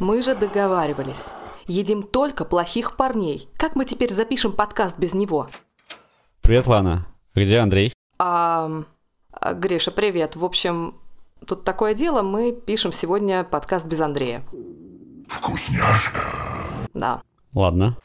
[0.00, 1.26] Мы же договаривались.
[1.66, 3.50] Едим только плохих парней.
[3.58, 5.48] Как мы теперь запишем подкаст без него?
[6.40, 7.06] Привет, Лана.
[7.34, 7.92] Где Андрей?
[8.18, 8.82] А,
[9.52, 10.36] Гриша, привет.
[10.36, 10.94] В общем,
[11.46, 14.42] тут такое дело, мы пишем сегодня подкаст без Андрея.
[15.28, 16.22] Вкусняшка.
[16.94, 17.22] Да.
[17.54, 17.98] Ладно.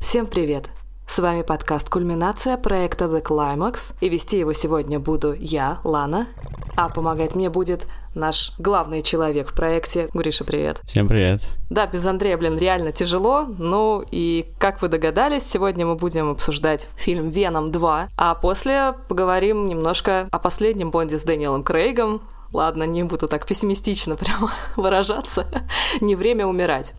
[0.00, 0.68] Всем привет.
[1.06, 6.26] С вами подкаст «Кульминация» проекта The Climax, и вести его сегодня буду я, Лана,
[6.76, 10.08] а помогать мне будет наш главный человек в проекте.
[10.12, 10.80] Гриша, привет.
[10.86, 11.42] Всем привет.
[11.70, 13.46] Да, без Андрея, блин, реально тяжело.
[13.58, 19.68] Ну и, как вы догадались, сегодня мы будем обсуждать фильм «Веном 2», а после поговорим
[19.68, 22.22] немножко о последнем Бонде с Дэниелом Крейгом.
[22.52, 25.46] Ладно, не буду так пессимистично прямо выражаться.
[26.00, 26.94] Не время умирать.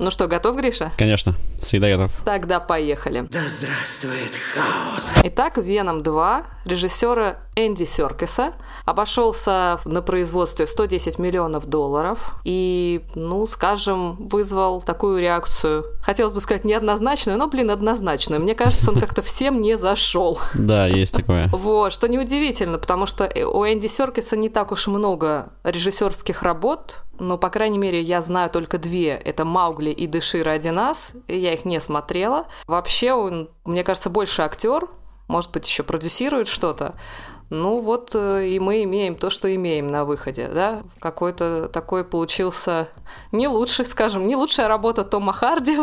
[0.00, 0.92] Ну что, готов, Гриша?
[0.96, 2.12] Конечно, всегда готов.
[2.24, 3.26] Тогда поехали.
[3.32, 5.04] Да здравствует хаос!
[5.24, 8.52] Итак, «Веном 2» режиссера Энди Серкиса
[8.84, 15.84] обошелся на производстве в 110 миллионов долларов и, ну, скажем, вызвал такую реакцию.
[16.00, 18.40] Хотелось бы сказать неоднозначную, но, блин, однозначную.
[18.40, 20.38] Мне кажется, он как-то всем не зашел.
[20.54, 21.48] Да, есть такое.
[21.48, 27.38] Вот, что неудивительно, потому что у Энди Серкиса не так уж много режиссерских работ, но,
[27.38, 29.10] по крайней мере, я знаю только две.
[29.10, 31.12] Это «Маугли» и «Дыши ради нас».
[31.28, 32.46] Я их не смотрела.
[32.66, 34.88] Вообще, он, мне кажется, больше актер,
[35.28, 36.94] может быть, еще продюсирует что-то.
[37.50, 40.82] Ну вот э, и мы имеем то, что имеем на выходе, да?
[41.00, 42.88] Какой-то такой получился
[43.32, 45.78] не лучший, скажем, не лучшая работа Тома Харди.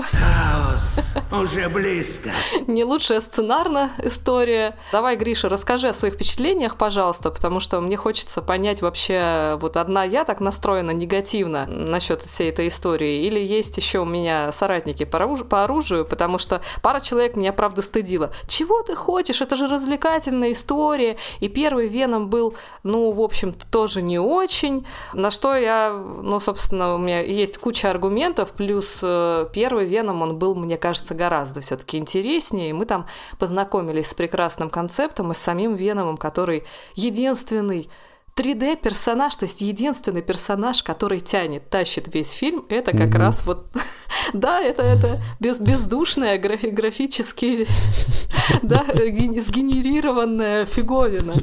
[0.76, 0.96] Хаос
[1.32, 2.32] уже близко.
[2.68, 4.78] Не лучшая сценарная история.
[4.92, 10.04] Давай, Гриша, расскажи о своих впечатлениях, пожалуйста, потому что мне хочется понять вообще, вот одна
[10.04, 15.18] я так настроена негативно насчет всей этой истории, или есть еще у меня соратники по
[15.20, 18.32] оружию, по оружию, потому что пара человек меня, правда, стыдила.
[18.48, 19.42] Чего ты хочешь?
[19.42, 24.86] Это же развлекательная история, и первый Веном был, ну, в общем-то, тоже не очень.
[25.14, 30.38] На что я, ну, собственно, у меня есть куча аргументов, плюс э, первый Веном, он
[30.38, 32.72] был, мне кажется, гораздо все-таки интереснее.
[32.72, 33.08] И мы там
[33.40, 36.64] познакомились с прекрасным концептом и с самим Веномом, который
[36.96, 37.90] единственный
[38.36, 43.18] 3D-персонаж, то есть единственный персонаж, который тянет, тащит весь фильм, это как mm-hmm.
[43.18, 43.68] раз вот...
[44.34, 47.66] да, это, это без, бездушная графи- графически
[48.62, 51.36] да, сгенерированная фиговина.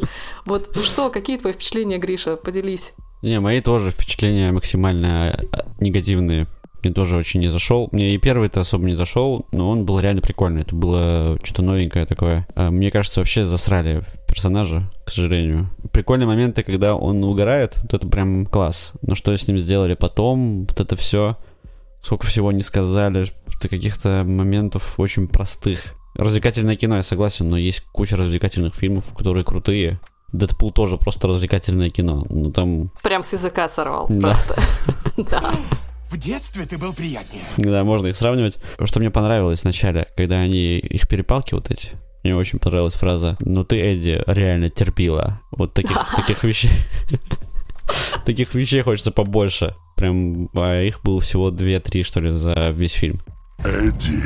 [0.45, 2.37] Вот что, какие твои впечатления, Гриша?
[2.37, 2.93] Поделись.
[3.23, 6.47] Не, мои тоже впечатления максимально а, негативные
[6.83, 7.89] мне тоже очень не зашел.
[7.93, 10.63] Мне и первый-то особо не зашел, но он был реально прикольный.
[10.63, 12.47] Это было что-то новенькое такое.
[12.55, 15.71] А, мне кажется, вообще засрали персонажа, к сожалению.
[15.93, 18.93] Прикольные моменты, когда он угорает, вот это прям класс.
[19.03, 21.37] Но что с ним сделали потом, вот это все,
[22.01, 23.27] сколько всего не сказали,
[23.69, 25.95] каких-то моментов очень простых.
[26.15, 30.01] Развлекательное кино, я согласен, но есть куча развлекательных фильмов, которые крутые.
[30.33, 32.25] Дэдпул тоже просто развлекательное кино.
[32.29, 32.91] Ну там...
[33.03, 34.29] Прям с языка сорвал да.
[34.29, 34.57] просто.
[35.31, 35.53] Да.
[36.13, 37.43] В детстве ты был приятнее.
[37.57, 38.59] Да, можно их сравнивать.
[38.85, 41.89] Что мне понравилось вначале, когда они их перепалки вот эти,
[42.23, 45.41] мне очень понравилась фраза «Ну ты, Эдди, реально терпила».
[45.53, 46.71] Вот таких, таких вещей.
[48.27, 49.75] Таких вещей хочется побольше.
[49.97, 53.23] Прям, а их было всего 2-3, что ли, за весь фильм.
[53.65, 54.23] Эдди,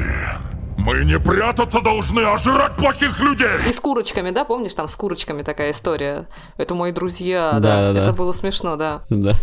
[0.78, 3.48] мы не прятаться должны, а жрать плохих людей!
[3.68, 6.28] И с курочками, да, помнишь, там с курочками такая история?
[6.56, 9.02] Это мои друзья, да, Да, да, это было смешно, да.
[9.10, 9.34] Да.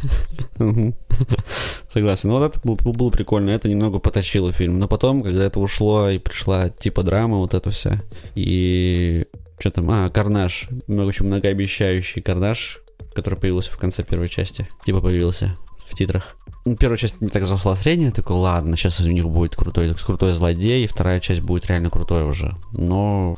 [1.89, 2.29] Согласен.
[2.29, 3.51] Ну, вот это было, было прикольно.
[3.51, 4.79] Это немного потащило фильм.
[4.79, 8.01] Но потом, когда это ушло и пришла типа драма, вот это вся.
[8.35, 9.25] И
[9.59, 9.89] что там?
[9.91, 10.67] А, Карнаж.
[10.87, 12.79] Много очень многообещающий Карнаж,
[13.13, 14.67] который появился в конце первой части.
[14.85, 15.55] Типа появился
[15.87, 16.35] в титрах.
[16.65, 20.33] Ну, первая часть не так зашла средняя, такой, ладно, сейчас у них будет крутой, крутой
[20.33, 22.55] злодей, и вторая часть будет реально крутой уже.
[22.71, 23.37] Но,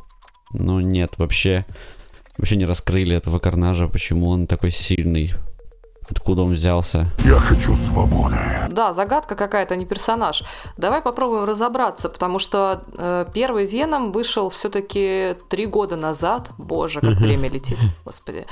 [0.51, 1.65] но нет, вообще,
[2.37, 5.33] вообще не раскрыли этого Карнажа, почему он такой сильный,
[6.09, 7.07] откуда он взялся.
[7.23, 8.35] Я хочу свободы.
[8.69, 10.43] Да, загадка какая-то, не персонаж.
[10.77, 16.49] Давай попробуем разобраться, потому что э, первый Веном вышел все-таки три года назад.
[16.57, 18.45] Боже, как время летит, господи.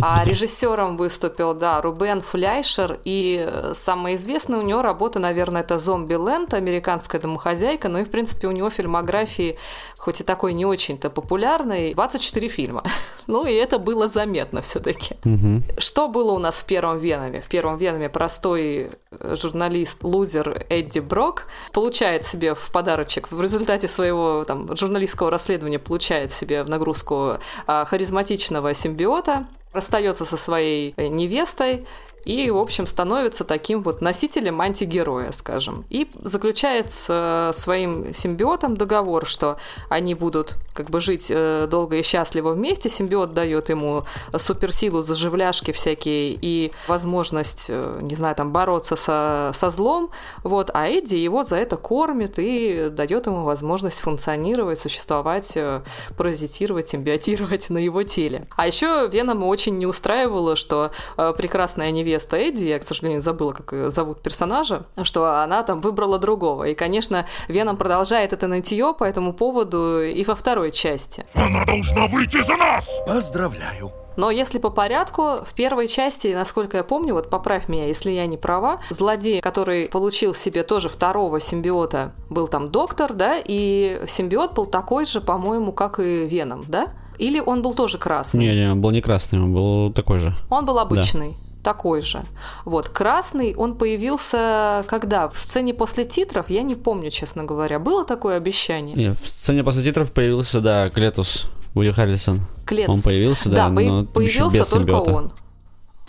[0.00, 3.00] А режиссером выступил, да, Рубен Фляйшер.
[3.04, 7.88] И э, самая известная у него работа, наверное, это «Зомби Ленд», «Американская домохозяйка».
[7.88, 9.56] Ну и, в принципе, у него фильмографии,
[9.98, 12.82] хоть и такой не очень-то популярной, 24 фильма.
[13.26, 15.14] Ну и это было заметно все-таки.
[15.78, 17.40] Что было у нас в первом Веноме?
[17.40, 24.44] В первом Веноме простой э, журналист-лузер Эдди Брок получает себе в подарочек, в результате своего
[24.44, 31.86] там, журналистского расследования получает себе в нагрузку а, харизматичного симбиота, расстается со своей э, невестой
[32.24, 35.84] и, в общем, становится таким вот носителем антигероя, скажем.
[35.88, 39.56] И заключает с э, своим симбиотом договор, что
[39.88, 42.90] они будут как бы жить э, долго и счастливо вместе.
[42.90, 44.04] Симбиот дает ему
[44.36, 50.10] суперсилу, заживляшки всякие и возможность, э, не знаю, там бороться со, со злом.
[50.44, 55.56] Вот, а Эдди его за это кормит и дает ему возможность функционировать, существовать,
[56.16, 58.46] паразитировать, симбиотировать на его теле.
[58.56, 63.52] А еще Венома очень не устраивало, что прекрасная невеста невеста Эдди, я, к сожалению, забыла,
[63.52, 66.64] как зовут персонажа, что она там выбрала другого.
[66.64, 71.24] И, конечно, Веном продолжает это нытье по этому поводу и во второй части.
[71.34, 72.90] Она должна выйти за нас!
[73.06, 73.92] Поздравляю.
[74.16, 78.26] Но если по порядку, в первой части, насколько я помню, вот поправь меня, если я
[78.26, 84.54] не права, злодей, который получил себе тоже второго симбиота, был там доктор, да, и симбиот
[84.54, 86.88] был такой же, по-моему, как и Веном, да?
[87.18, 88.40] Или он был тоже красный?
[88.40, 90.34] Не, не, он был не красный, он был такой же.
[90.50, 91.30] Он был обычный.
[91.30, 92.24] Да такой же.
[92.64, 95.28] Вот, красный, он появился когда?
[95.28, 96.50] В сцене после титров?
[96.50, 97.78] Я не помню, честно говоря.
[97.78, 98.96] Было такое обещание?
[98.96, 102.40] Нет, в сцене после титров появился, да, Клетус, Уилли Харрисон.
[102.64, 102.94] Клетус.
[102.94, 105.12] Он появился, да, да но появился без только симбиота.
[105.12, 105.32] он.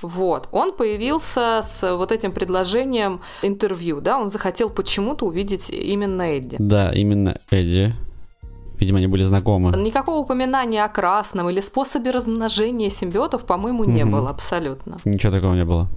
[0.01, 0.49] Вот.
[0.51, 6.57] Он появился с вот этим предложением интервью, да, он захотел почему-то увидеть именно Эдди.
[6.59, 7.93] Да, именно Эдди.
[8.81, 9.71] Видимо, они были знакомы.
[9.77, 14.11] Никакого упоминания о красном или способе размножения симбиотов, по-моему, не Мгм.
[14.11, 14.97] было абсолютно.
[15.05, 15.87] Ничего такого не было.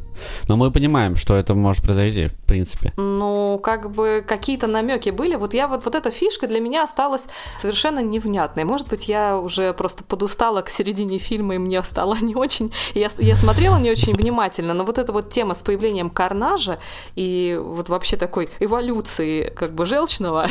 [0.49, 2.93] Но мы понимаем, что это может произойти, в принципе.
[2.97, 5.35] Ну, как бы какие-то намеки были.
[5.37, 7.27] Вот я вот, вот эта фишка для меня осталась
[7.59, 8.65] совершенно невнятной.
[8.65, 12.73] Может быть, я уже просто подустала к середине фильма, и мне стало не очень...
[12.95, 16.79] Я, я смотрела не очень внимательно, но вот эта вот тема с появлением карнажа
[17.15, 20.49] и вот вообще такой эволюции как бы желчного,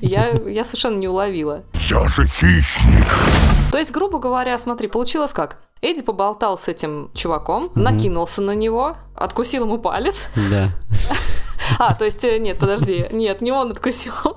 [0.00, 1.62] я, я совершенно не уловила.
[1.88, 3.06] Я же хищник!
[3.70, 5.58] То есть, грубо говоря, смотри, получилось как?
[5.84, 10.28] Эдди поболтал с этим чуваком, накинулся на него, откусил ему палец.
[10.50, 10.68] Да.
[11.78, 14.36] А, то есть, э, нет, подожди, нет, не он откусил ему.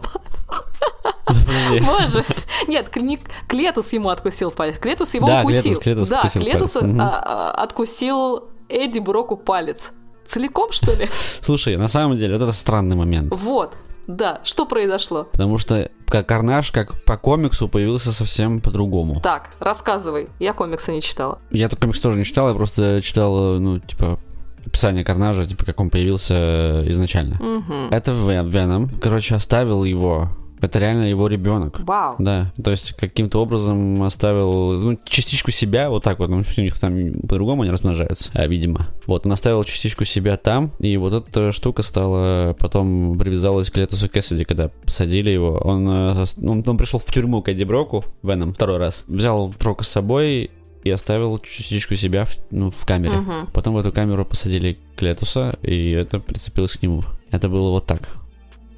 [1.26, 1.80] Подожди.
[1.86, 2.26] Боже.
[2.68, 4.78] Нет, не- Клетус ему откусил палец.
[4.78, 5.74] Клетус его Да, укусил.
[5.74, 6.96] Клетус- Клетус да, откусил Клетус палец.
[7.00, 9.92] А, а, откусил Эдди Броку палец.
[10.26, 11.10] Целиком, что ли?
[11.42, 13.34] Слушай, на самом деле, вот это странный момент.
[13.36, 13.74] Вот.
[14.08, 15.26] Да, что произошло?
[15.26, 19.20] Потому что как Карнаж, как по комиксу, появился совсем по-другому.
[19.22, 20.30] Так, рассказывай.
[20.40, 21.40] Я комиксы не читала.
[21.52, 24.18] Я этот комикс тоже не читал, я просто читал, ну, типа,
[24.66, 27.36] описание Карнажа, типа, как он появился изначально.
[27.42, 27.90] Мгм.
[27.92, 30.30] Это Вен- Веном, короче, оставил его.
[30.60, 31.80] Это реально его ребенок.
[31.82, 32.16] Вау.
[32.18, 36.80] Да, то есть каким-то образом оставил ну, частичку себя, вот так вот, ну, у них
[36.80, 38.88] там по-другому они размножаются, а, видимо.
[39.06, 44.10] Вот, он оставил частичку себя там, и вот эта штука стала, потом привязалась к Летусу
[44.10, 45.60] Кэссиди, когда посадили его.
[45.64, 49.04] Он, э, с- он, он пришел в тюрьму к Эдди Броку, Веном, второй раз.
[49.08, 50.50] Взял Брока с собой
[50.84, 53.18] и оставил частичку себя в, ну, в камере.
[53.18, 53.48] Мгм.
[53.54, 57.04] Потом в эту камеру посадили Клетуса, и это прицепилось к нему.
[57.30, 58.10] Это было вот так,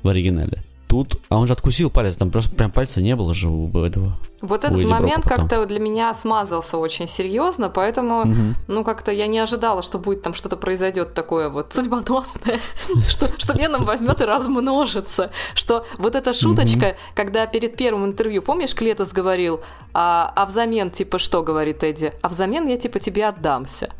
[0.04, 0.64] в оригинале.
[0.90, 4.18] Тут, а он же откусил палец, там просто прям пальца не было же у этого.
[4.42, 8.56] Вот этот момент как-то для меня смазался очень серьезно, поэтому, Мгм.
[8.68, 12.60] ну, как-то я не ожидала, что будет там что-то произойдет такое вот судьбоносное,
[13.08, 15.30] что, что Веном возьмет и размножится.
[15.54, 19.62] Что вот эта шуточка, когда перед первым интервью, помнишь, Клетус говорил,
[19.94, 22.14] а, а взамен, типа, что говорит Эдди?
[22.24, 23.92] А взамен я, типа, тебе отдамся.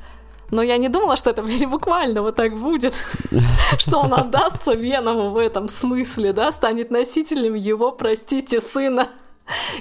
[0.52, 2.94] Но я не думала, что это буквально вот так будет,
[3.78, 9.08] что он отдастся Веному в этом смысле, да, станет носителем его, простите, сына.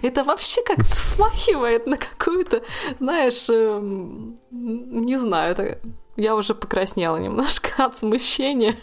[0.03, 2.62] Это вообще как-то смахивает на какую-то,
[2.99, 5.79] знаешь, эм, не знаю, это...
[6.17, 8.75] Я уже покраснела немножко от смущения.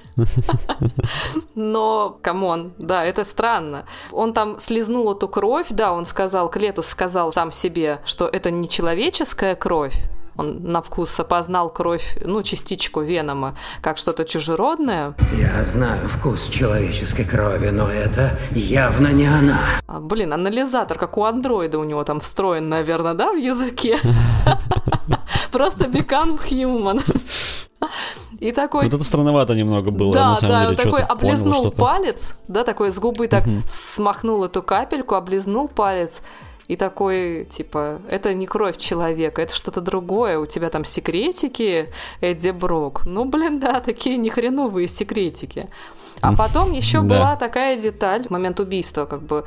[1.54, 3.86] Но, come on, да, это странно.
[4.14, 8.70] Он там слезнул эту кровь, да, он сказал, Клетус сказал сам себе, что это не
[8.70, 9.96] человеческая кровь,
[10.38, 15.14] он на вкус опознал кровь, ну, частичку Венома, как что-то чужеродное.
[15.38, 19.60] Я знаю вкус человеческой крови, но это явно не она.
[19.88, 23.98] А, блин, анализатор, как у андроида у него там встроен, наверное, да, в языке?
[25.52, 27.02] Просто become human.
[28.40, 28.86] И такой...
[28.86, 30.70] Вот это странновато немного было, да, на самом да, деле.
[30.72, 36.22] он такой понял облизнул палец, да, такой с губы так смахнул эту капельку, облизнул палец,
[36.68, 41.90] и такой, типа, это не кровь человека, это что-то другое, у тебя там секретики,
[42.22, 43.06] Эдди Брок.
[43.06, 45.68] Ну, блин, да, такие нехреновые секретики.
[46.22, 47.08] А потом еще Да.
[47.08, 49.46] была такая деталь, момент убийства, как бы,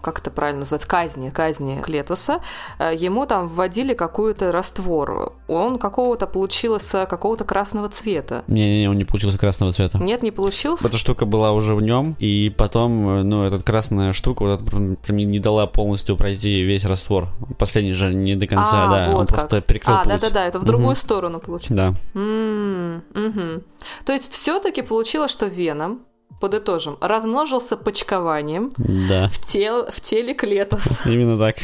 [0.00, 2.40] как это правильно называется, казни, казни Клетуса,
[2.78, 5.34] э, ему там вводили какую-то раствор.
[5.48, 8.44] Он какого-то получился, какого-то красного цвета.
[8.46, 9.98] Не-не-не, он не получился красного цвета.
[9.98, 10.86] Нет, не получился?
[10.88, 14.96] Эта штука была уже в нем, и потом, э, ну, эта красная штука вот, прям,
[14.96, 17.28] прям не дала полностью пройти весь раствор.
[17.58, 19.36] Последний же не до конца, а, да, вот он как.
[19.36, 20.96] просто перекрыл А, да-да-да, это в другую Мгм.
[20.96, 21.76] сторону получилось.
[21.76, 21.94] Да.
[22.14, 23.62] М, мгм.
[24.04, 26.00] То есть все-таки получилось, что Веном,
[26.40, 29.28] подытожим, размножился почкованием Да.
[29.28, 31.02] в, тел, в теле Клетос.
[31.06, 31.56] Именно так.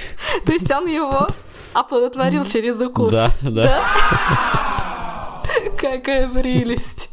[0.45, 1.27] То есть он его
[1.73, 3.11] оплодотворил через укус.
[3.13, 3.83] Да, да.
[5.79, 7.09] Какая прелесть.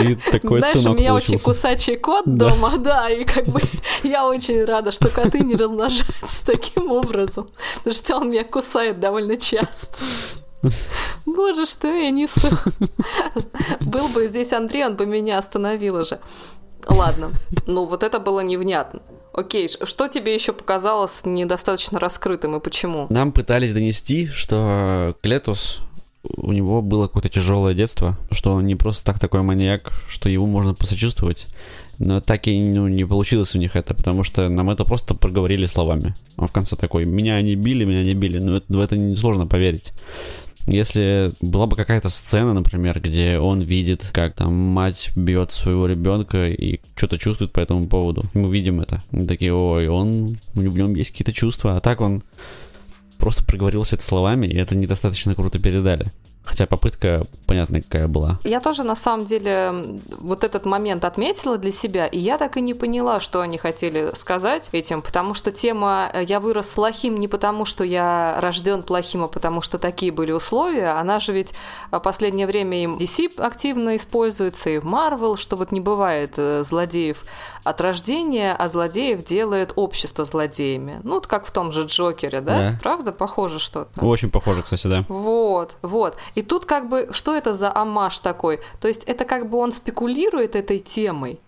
[0.00, 1.44] И такой Знаешь, у меня очень получился.
[1.44, 2.48] кусачий кот Да.
[2.50, 3.60] дома, да, и как бы
[4.02, 7.48] я очень рада, что коты не размножаются таким образом,
[7.78, 9.96] потому что он меня кусает довольно часто.
[11.26, 12.48] Боже, что я несу.
[13.80, 16.20] Был бы здесь Андрей, он бы меня остановил уже.
[16.88, 17.32] Ладно,
[17.66, 19.00] ну вот это было невнятно.
[19.32, 23.06] Окей, что тебе еще показалось недостаточно раскрытым и почему?
[23.10, 25.80] Нам пытались донести, что Клетус
[26.36, 30.46] у него было какое-то тяжелое детство, что он не просто так такой маньяк, что его
[30.46, 31.46] можно посочувствовать.
[31.98, 35.66] Но так и ну, не получилось у них это, потому что нам это просто проговорили
[35.66, 36.14] словами.
[36.36, 38.38] Он в конце такой, меня не били, меня не били.
[38.38, 39.92] Но это, в это несложно поверить.
[40.66, 46.48] Если была бы какая-то сцена, например, где он видит, как там мать бьет своего ребенка
[46.48, 49.02] и что-то чувствует по этому поводу, мы видим это.
[49.12, 52.22] Мы такие, ой, он, в нем есть какие-то чувства, а так он
[53.18, 56.12] просто проговорился это словами, и это недостаточно круто передали.
[56.46, 58.38] Хотя попытка, понятно, какая была.
[58.44, 62.60] Я тоже, на самом деле, вот этот момент отметила для себя, и я так и
[62.60, 67.26] не поняла, что они хотели сказать этим, потому что тема э, «я вырос плохим не
[67.26, 71.52] потому, что я рожден плохим, а потому что такие были условия», она же ведь
[71.90, 76.62] в последнее время им DC активно используется, и в Marvel, что вот не бывает э,
[76.62, 77.24] злодеев
[77.64, 81.00] от рождения, а злодеев делает общество злодеями.
[81.02, 82.56] Ну, вот как в том же Джокере, да?
[82.56, 82.78] Да.
[82.80, 83.10] Правда?
[83.10, 84.04] Похоже что-то.
[84.04, 85.04] Очень похоже, кстати, да.
[85.08, 86.16] Вот, вот.
[86.36, 88.60] И тут как бы, что это за амаш такой?
[88.80, 91.40] То есть это как бы он спекулирует этой темой,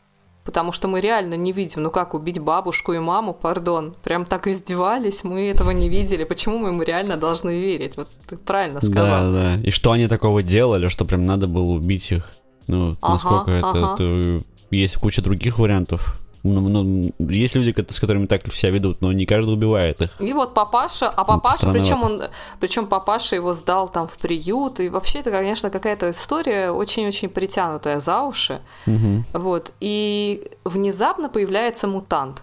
[0.44, 3.94] потому что мы реально не видим, ну как убить бабушку и маму, пардон.
[4.02, 6.24] Прям так издевались, мы этого не видели.
[6.24, 7.96] Почему мы ему реально должны верить?
[7.98, 9.30] Вот ты правильно сказал.
[9.30, 9.60] Да, да.
[9.62, 12.30] И что они такого делали, что прям надо было убить их?
[12.66, 13.94] Ну, Ага, насколько это, ага.
[13.94, 16.18] это- Есть куча других вариантов.
[16.42, 20.20] Ну, ну, есть люди, с которыми так себя ведут, но не каждый убивает их.
[20.20, 22.22] И вот папаша, а папаша, причем он,
[22.60, 28.00] причем папаша его сдал там в приют, и вообще это, конечно, какая-то история очень-очень притянутая
[28.00, 28.60] за уши.
[28.86, 29.24] Мгм.
[29.32, 29.72] Вот.
[29.80, 32.42] И внезапно появляется мутант,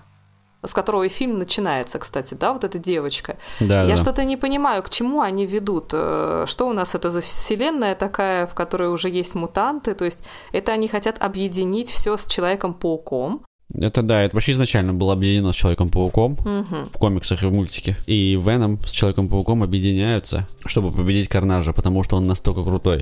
[0.63, 3.37] с которого и фильм начинается, кстати, да, вот эта девочка.
[3.59, 3.97] Да, Я да.
[3.97, 5.91] что-то не понимаю, к чему они ведут.
[5.93, 9.93] Э, Что у нас это за вселенная такая, в которой уже есть мутанты?
[9.93, 10.19] То есть
[10.53, 13.44] это они хотят объединить все с Человеком-пауком.
[13.73, 16.89] Это да, это вообще изначально было объединено с Человеком-пауком Мгм.
[16.93, 17.97] в комиксах и в мультике.
[18.05, 22.99] И Веном с Человеком-пауком объединяются, чтобы победить Карнажа, потому что он настолько крутой.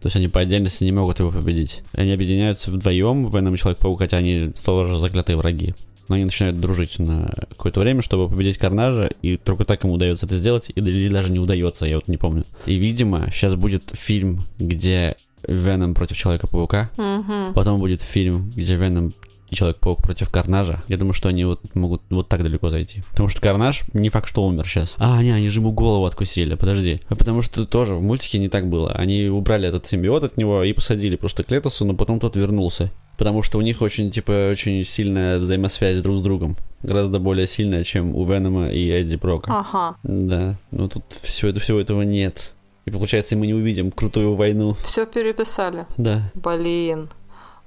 [0.00, 1.82] То есть они по отдельности не могут его победить.
[1.92, 5.74] Они объединяются вдвоем, Веном и Человек-паук, хотя они тоже заклятые враги.
[6.08, 10.26] Но они начинают дружить на какое-то время, чтобы победить Карнажа, и только так ему удается
[10.26, 12.44] это сделать, или даже не удается, я вот не помню.
[12.66, 15.16] И, видимо, сейчас будет фильм, где
[15.46, 17.54] Веном против Человека-паука, Мгм.
[17.54, 19.14] Потом будет фильм, где Веном
[19.52, 20.82] и Человек-паук против Карнажа.
[20.88, 23.02] Я думаю, что они вот могут вот так далеко зайти.
[23.10, 24.94] Потому что Карнаж не факт, что умер сейчас.
[24.96, 27.00] А, не, они же ему голову откусили, подожди.
[27.08, 28.90] А потому что тоже в мультике не так было.
[28.92, 32.90] Они убрали этот симбиот от него и посадили просто Клетусу, но потом тот вернулся.
[33.18, 36.56] Потому что у них очень, типа, очень сильная взаимосвязь друг с другом.
[36.82, 39.52] Гораздо более сильная, чем у Венома и Эдди Брока.
[39.58, 39.96] Ага.
[40.02, 42.54] Да, но тут все это, всего этого нет.
[42.86, 44.76] И получается, мы не увидим крутую войну.
[44.82, 45.86] Все переписали.
[45.98, 46.32] Да.
[46.34, 47.10] Блин.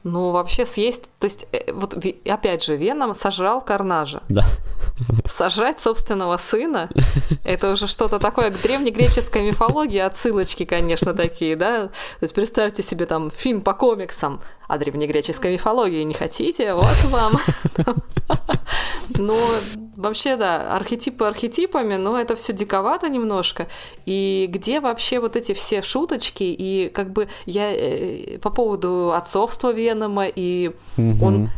[0.05, 1.09] Ну, вообще съесть...
[1.19, 1.97] То есть, э, вот
[2.29, 4.21] опять же, Веном сожрал Карнажа.
[4.29, 4.45] Да.
[5.27, 6.89] Сожрать собственного сына—
[7.43, 11.87] это уже что-то такое к древнегреческой мифологии, отсылочки, конечно, такие, да?
[11.87, 16.03] То есть представьте себе там фильм по комиксам о древнегреческой мифологии.
[16.03, 16.73] Не хотите?
[16.73, 17.39] Вот вам.
[19.17, 19.39] Ну,
[19.95, 23.67] вообще, да, архетипы архетипами, но это все диковато немножко.
[24.05, 26.43] И где вообще вот эти все шуточки?
[26.43, 31.49] И как бы я э, по поводу отцовства Венома, и он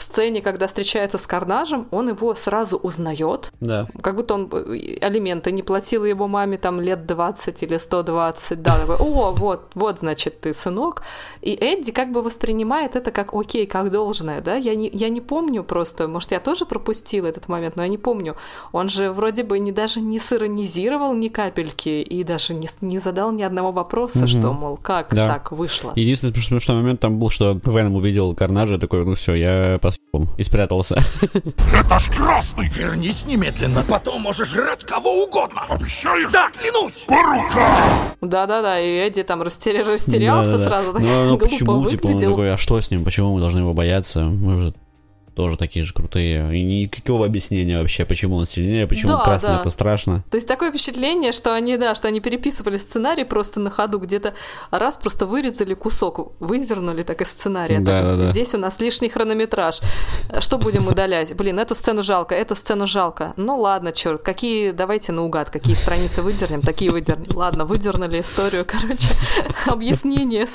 [0.00, 3.86] в сцене, когда встречается с Карнажем, он его сразу узнает, Да.
[4.00, 8.78] как будто он э, алименты не платил его маме там лет 20 или 120, да,
[8.78, 11.02] такой, о, вот, вот, значит, ты сынок.
[11.42, 15.20] И Эдди как бы воспринимает это как окей, как должное, да, я не, я не
[15.20, 18.36] помню просто, может, я тоже пропустила этот момент, но я не помню.
[18.72, 23.32] Он же вроде бы не, даже не сиронизировал ни капельки и даже не, не задал
[23.32, 24.28] ни одного вопроса, Мгм.
[24.28, 25.28] что, мол, как Да.
[25.28, 25.92] так вышло.
[25.94, 30.42] Единственный смешной момент там был, что Веном увидел Карнажа такой, ну все, я съебам и
[30.42, 30.96] спрятался.
[31.74, 32.68] Это ж красный!
[32.68, 35.62] Вернись немедленно, потом можешь жрать кого угодно.
[35.68, 36.30] Обещаешь?
[36.32, 37.04] Да, клянусь!
[37.08, 37.90] По рукам!
[38.20, 40.64] Да-да-да, и Эдди там растеря- растерялся Да-да-да.
[40.70, 42.30] сразу, так Ну, ну, глупо почему, типа, он выглядел.
[42.30, 44.24] такой, а что с ним, почему мы должны его бояться?
[44.24, 44.74] Мы же
[45.34, 46.58] тоже такие же крутые.
[46.58, 49.60] И никакого объяснения вообще, почему он сильнее, почему Да, красный да.
[49.60, 50.24] это страшно.
[50.30, 54.34] То есть такое впечатление, что они, да, что они переписывали сценарий просто на ходу, где-то
[54.70, 57.76] раз просто вырезали кусок, вывернули так из сценария.
[57.76, 58.26] Так, Да-да-да.
[58.26, 59.80] Здесь у нас лишний хронометраж.
[60.40, 61.34] Что будем удалять?
[61.34, 63.34] Блин, эту сцену жалко, эту сцену жалко.
[63.36, 67.36] Ну ладно, черт, какие, давайте наугад, какие страницы выдернем, такие выдернем.
[67.36, 69.10] Ладно, выдернули историю, короче,
[69.66, 70.46] объяснение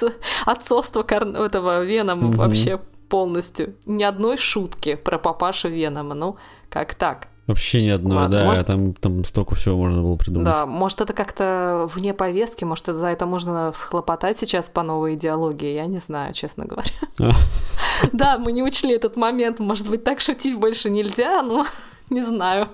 [0.45, 3.75] отцовства этого Венома вообще полностью.
[3.85, 6.13] Ни одной шутки про папашу Венома.
[6.15, 6.37] Ну,
[6.69, 7.27] как так?
[7.47, 10.45] Вообще ни одной, Ладно, да, может- там, там столько всего можно было придумать.
[10.45, 15.73] Да, может, это как-то вне повестки, может, за это можно схлопотать сейчас по новой идеологии,
[15.75, 16.89] я не знаю, честно говоря.
[17.19, 17.31] А.
[18.11, 21.67] Да, мы не учли этот момент, может быть, так шутить больше нельзя, но
[22.09, 22.69] не знаю.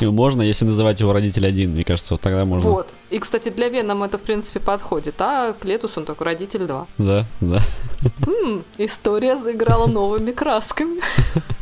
[0.00, 2.70] И можно, если называть его родитель один, мне кажется, вот тогда можно.
[2.70, 2.88] Вот.
[3.10, 6.86] И, кстати, для Венома это, в принципе, подходит, а Клетус, он такой родитель 2.
[6.98, 7.60] Да, да.
[8.26, 11.00] М, история заиграла новыми красками.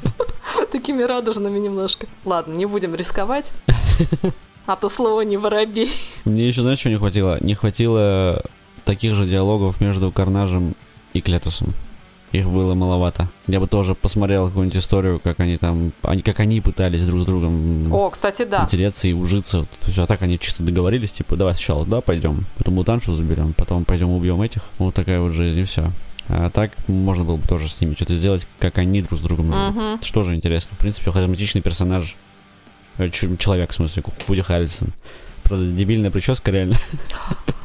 [0.72, 2.06] Такими радужными немножко.
[2.24, 3.52] Ладно, не будем рисковать.
[4.66, 5.90] А то слово не воробей.
[6.24, 7.38] Мне еще, знаешь, чего не хватило?
[7.40, 8.44] Не хватило
[8.84, 10.74] таких же диалогов между Карнажем
[11.12, 11.74] и Клетусом.
[12.32, 13.28] Их было маловато.
[13.46, 17.24] Я бы тоже посмотрел какую-нибудь историю, как они там, они, как они пытались друг с
[17.24, 18.64] другом О, кстати, да.
[18.64, 19.60] утереться и ужиться.
[19.80, 23.54] То есть, а так они чисто договорились, типа, давай сначала, да, пойдем, потом мутаншу заберем,
[23.54, 24.62] потом пойдем убьем этих.
[24.78, 25.90] Вот такая вот жизнь, и все.
[26.28, 29.50] А так можно было бы тоже с ними что-то сделать, как они друг с другом
[29.52, 29.74] живут.
[29.74, 30.02] Мгм.
[30.02, 30.76] Что же интересно.
[30.76, 32.14] В принципе, харизматичный персонаж.
[32.98, 34.92] Э, Человек, в смысле, Вуди Харрельсон.
[35.44, 36.76] Правда, дебильная прическа, реально.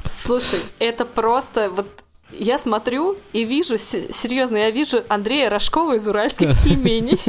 [0.09, 6.07] Слушай, это просто вот я смотрю и вижу, се- серьезно, я вижу Андрея Рожкова из
[6.07, 7.19] «Уральских пельменей».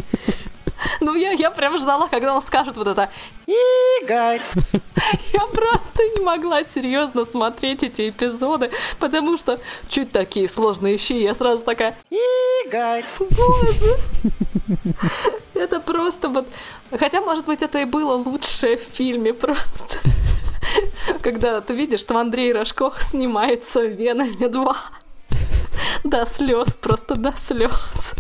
[1.01, 3.11] Ну, я, я прям ждала, когда он скажет вот это
[3.47, 4.43] Игорь!
[5.33, 11.35] Я просто не могла серьезно смотреть эти эпизоды, потому что чуть такие сложные щи, я
[11.35, 13.05] сразу такая, Игорь!
[15.55, 16.47] это просто вот...
[16.91, 19.99] Хотя, может быть, это и было лучшее в фильме просто.
[21.23, 24.75] Когда ты видишь, что Андрей Рожков снимается в «Венами 2».
[26.05, 28.15] До слез, просто до слез.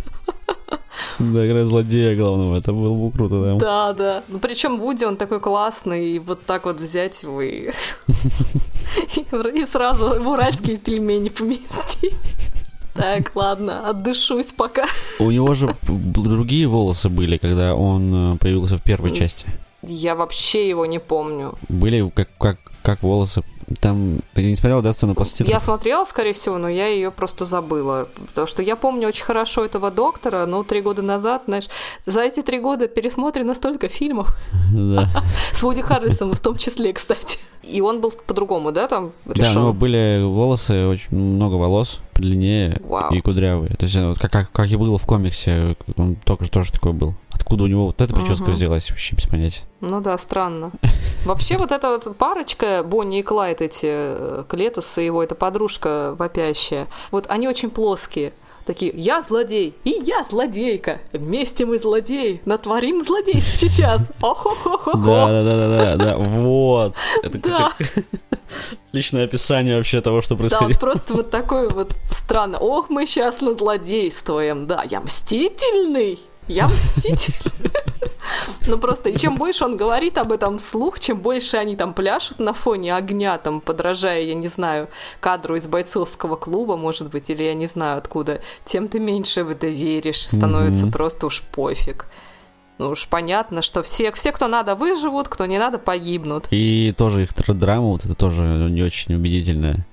[1.18, 2.58] Да, играть злодея главного.
[2.58, 3.54] Это было бы круто, да.
[3.56, 4.22] Да, да.
[4.28, 7.70] Ну, причем Вуди, он такой классный, и вот так вот взять его и,
[9.16, 12.34] и- сразу в уральские пельмени поместить.
[12.94, 14.86] Так, ладно, отдышусь пока.
[15.18, 19.46] У него же другие волосы были, когда он э, появился в первой части.
[19.86, 21.54] Я вообще его не помню.
[21.68, 23.42] Были как, как, как волосы.
[23.80, 25.62] Там, ты не смотрел, да, сцену после Я титров?
[25.62, 28.08] смотрела, скорее всего, но я ее просто забыла.
[28.26, 31.68] Потому что я помню очень хорошо этого доктора, но три года назад, знаешь,
[32.04, 34.36] за эти три года пересмотрено столько фильмов.
[34.72, 35.08] Да.
[35.52, 37.38] С Вуди Харрельсоном в том числе, кстати.
[37.68, 39.62] И он был по-другому, да, там Да, решен?
[39.62, 43.74] но были волосы, очень много волос, длиннее и кудрявые.
[43.76, 46.92] То есть, э, как, как, как и было в комиксе, он только же тоже такой
[46.92, 47.14] был.
[47.32, 48.52] Откуда у него вот эта прическа Мгм.
[48.54, 49.62] взялась, вообще без понятия.
[49.80, 50.70] Ну да, странно.
[51.24, 56.14] Вообще вот эта вот парочка, Бонни и Клайд, эти, э, Клетус и его эта подружка
[56.18, 58.32] вопящая, вот они очень плоские.
[58.66, 61.00] Такие, я злодей, и я злодейка.
[61.12, 64.10] Вместе мы злодеи, натворим злодейств сейчас.
[64.22, 64.96] Охо-хо-хо-хо.
[65.06, 66.94] Да, да, да, да, да, да, вот.
[67.22, 67.72] Это, Да.
[67.78, 68.06] кстати,
[68.92, 70.80] личное описание вообще того, что Да, вот происходит.
[70.80, 72.58] просто вот такой вот странно.
[72.58, 74.66] Ох, мы сейчас злодействуем.
[74.66, 76.18] Да, я мстительный.
[76.48, 77.70] Я мстительный.
[78.66, 82.38] Ну просто, и чем больше он говорит об этом вслух, чем больше они там пляшут
[82.38, 84.88] на фоне огня, там, подражая, я не знаю,
[85.20, 89.50] кадру из бойцовского клуба, может быть, или я не знаю откуда, тем ты меньше в
[89.50, 90.92] это веришь, становится Мгм.
[90.92, 92.06] просто уж пофиг.
[92.78, 96.48] Ну уж понятно, что все, все, кто надо, выживут, кто не надо, погибнут.
[96.50, 99.86] И тоже их драма, вот это тоже не очень убедительная.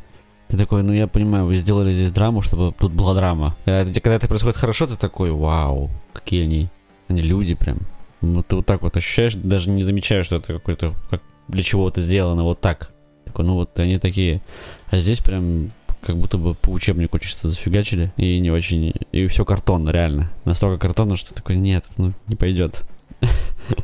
[0.47, 3.55] Ты такой, ну я понимаю, вы сделали здесь драму, чтобы тут была драма.
[3.65, 6.67] Когда это происходит хорошо, ты такой, вау, какие они,
[7.07, 7.77] они люди прям.
[8.21, 11.87] Вот ты вот так вот ощущаешь, даже не замечаешь, что это какой-то, как для чего
[11.89, 12.91] это сделано вот так.
[13.25, 14.41] Такой, ну вот они такие.
[14.89, 18.11] А здесь прям как будто бы по учебнику чисто зафигачили.
[18.17, 18.93] И не очень...
[19.11, 20.31] И все картонно, реально.
[20.45, 22.83] Настолько картонно, что такой, нет, ну не пойдет.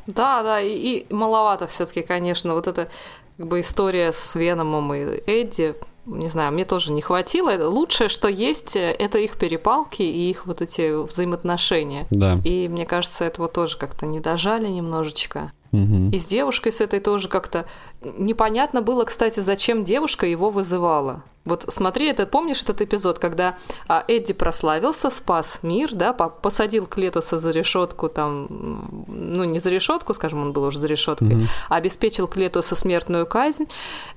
[0.08, 2.90] Да, да, и, и маловато все-таки, конечно, вот эта
[3.38, 5.76] как бы история с Веномом и Эдди,
[6.08, 7.52] не знаю, мне тоже не хватило.
[7.68, 12.08] Лучшее, что есть, э, это их перепалки и их вот эти взаимоотношения.
[12.10, 12.40] Да.
[12.44, 15.52] И мне кажется, этого тоже как-то не дожали немножечко.
[15.72, 16.10] Мгм.
[16.10, 17.66] И с девушкой с этой тоже как-то
[18.02, 21.24] непонятно было, кстати, зачем девушка его вызывала.
[21.48, 23.58] Вот смотри, это помнишь этот эпизод, когда
[23.88, 30.14] а, Эдди прославился, спас мир, да, посадил Клетуса за решетку, там, ну не за решетку,
[30.14, 31.48] скажем, он был уже за решеткой, mm-hmm.
[31.70, 33.68] обеспечил Клетусу смертную казнь,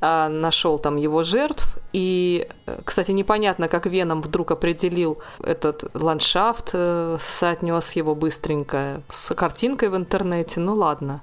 [0.00, 6.70] а, нашел там его жертв, и, э, кстати, непонятно, как Веном вдруг определил этот ландшафт,
[6.72, 11.22] э, соотнес его быстренько с картинкой в интернете, ну ладно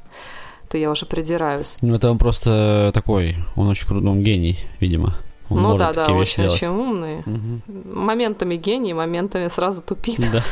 [0.69, 1.77] то я уже придираюсь.
[1.81, 5.15] Ну, это он просто такой, он очень крутой, он гений, видимо.
[5.49, 7.19] Он ну да, да, очень, очень умный.
[7.19, 7.93] Угу.
[7.93, 10.19] Моментами гений, моментами сразу тупит.
[10.31, 10.43] Да.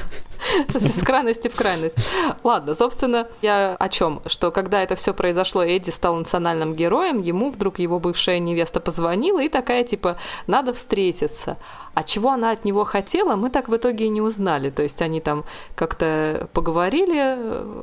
[0.79, 1.97] С крайности в крайность.
[2.43, 4.21] Ладно, собственно, я о чем?
[4.25, 9.41] Что когда это все произошло, Эдди стал национальным героем, ему вдруг его бывшая невеста позвонила
[9.41, 11.57] и такая типа, надо встретиться.
[11.93, 14.69] А чего она от него хотела, мы так в итоге и не узнали.
[14.69, 17.37] То есть они там как-то поговорили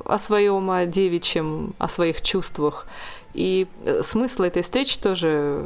[0.04, 2.86] о своем, о девичьем, о своих чувствах.
[3.34, 5.64] И э, смысла этой встречи тоже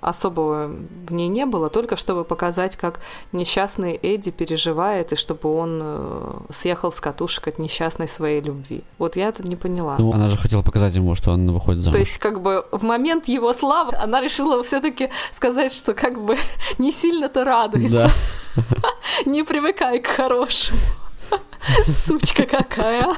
[0.00, 0.70] особого
[1.06, 3.00] в ней не было, только чтобы показать, как
[3.32, 8.82] несчастный Эдди переживает, и чтобы он э, съехал с катушек от несчастной своей любви.
[8.98, 9.96] Вот я это не поняла.
[9.98, 11.94] Ну, она же хотела показать ему, что он выходит замуж.
[11.94, 16.36] То есть, как бы в момент его славы она решила все-таки сказать, что как бы
[16.78, 18.10] не сильно-то радуется.
[18.56, 18.62] Да.
[19.26, 20.78] Не привыкай к хорошему.
[22.06, 23.16] Сучка какая.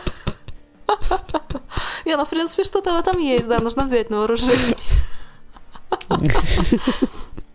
[2.05, 4.77] Не, ну, в принципе, что-то в этом есть, да, нужно взять на вооружение.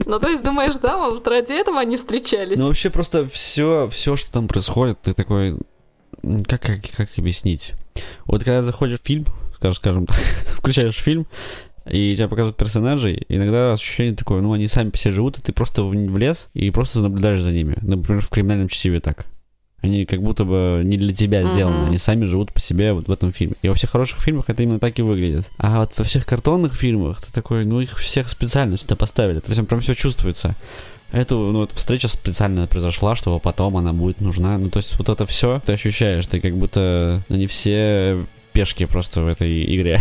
[0.05, 2.57] Ну, то есть, думаешь, да, вот ради этого они встречались?
[2.57, 5.57] Ну, вообще, просто все, все, что там происходит, ты такой...
[6.47, 7.73] Как, как, как объяснить?
[8.25, 10.17] Вот когда заходишь в фильм, скажем, скажем так,
[10.57, 11.27] включаешь фильм,
[11.89, 15.83] и тебя показывают персонажей, иногда ощущение такое, ну, они сами себе живут, и ты просто
[15.83, 17.77] в, в лес и просто наблюдаешь за ними.
[17.81, 19.25] Например, в криминальном чтиве так.
[19.81, 21.87] Они как будто бы не для тебя сделаны, mm-hmm.
[21.87, 23.55] они сами живут по себе вот в этом фильме.
[23.61, 25.49] И во всех хороших фильмах это именно так и выглядит.
[25.57, 29.39] А вот во всех картонных фильмах ты такой, ну их всех специально сюда поставили.
[29.39, 30.55] То есть прям все чувствуется.
[31.11, 34.57] Эту ну, вот встреча специально произошла, чтобы потом она будет нужна.
[34.57, 39.21] Ну, то есть вот это все ты ощущаешь, ты как будто они все пешки просто
[39.21, 39.99] в этой игре.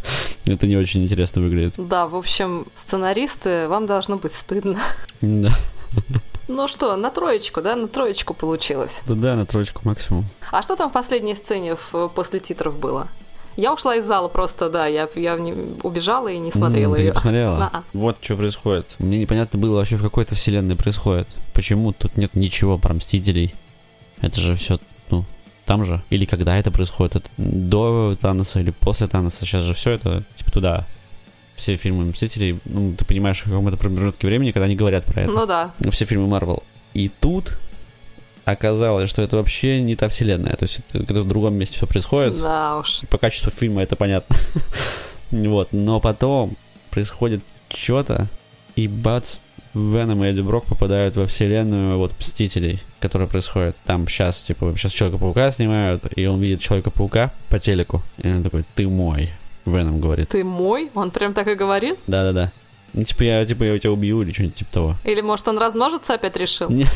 [0.46, 1.74] это не очень интересно выглядит.
[1.78, 4.78] Да, в общем, сценаристы, вам должно быть стыдно.
[5.20, 5.52] Да.
[6.48, 7.76] Ну что, на троечку, да?
[7.76, 9.02] На троечку получилось.
[9.06, 10.26] Да, да, на троечку максимум.
[10.50, 13.08] А что там в последней сцене в, после титров было?
[13.56, 15.52] Я ушла из зала просто, да, я, я не,
[15.82, 17.08] убежала и не смотрела mm, ты ее.
[17.08, 17.58] Не посмотрела?
[17.58, 17.82] На-а.
[17.92, 18.86] Вот что происходит.
[18.98, 21.28] Мне непонятно было вообще в какой-то вселенной происходит.
[21.52, 23.54] Почему тут нет ничего про Мстителей?
[24.22, 24.78] Это же все,
[25.10, 25.26] ну,
[25.66, 26.02] там же.
[26.08, 27.16] Или когда это происходит?
[27.16, 29.44] Это до Таноса или после Таноса?
[29.44, 30.86] Сейчас же все это, типа, туда
[31.62, 35.32] все фильмы Мстителей, ну, ты понимаешь, в каком-то промежутке времени, когда они говорят про это.
[35.32, 35.72] Ну да.
[35.90, 36.64] Все фильмы Марвел.
[36.92, 37.56] И тут
[38.44, 40.56] оказалось, что это вообще не та вселенная.
[40.56, 42.38] То есть это когда в другом месте все происходит.
[42.40, 43.02] Да уж.
[43.08, 44.36] По качеству фильма это понятно.
[45.30, 45.68] вот.
[45.70, 46.56] Но потом
[46.90, 48.28] происходит что-то,
[48.74, 49.38] и бац,
[49.72, 53.76] Веном и Эдди Брок попадают во вселенную вот Мстителей, которая происходит.
[53.84, 58.02] Там сейчас, типа, сейчас Человека-паука снимают, и он видит Человека-паука по телеку.
[58.18, 59.30] И он такой, ты мой.
[59.64, 60.28] Веном говорит.
[60.28, 60.90] Ты мой?
[60.94, 61.98] Он прям так и говорит?
[62.06, 62.52] Да-да-да.
[62.92, 64.94] Ну, типа, я, типа, я тебя убью или что-нибудь типа того.
[65.04, 66.68] Или, может, он размножиться опять решил?
[66.70, 66.86] Не,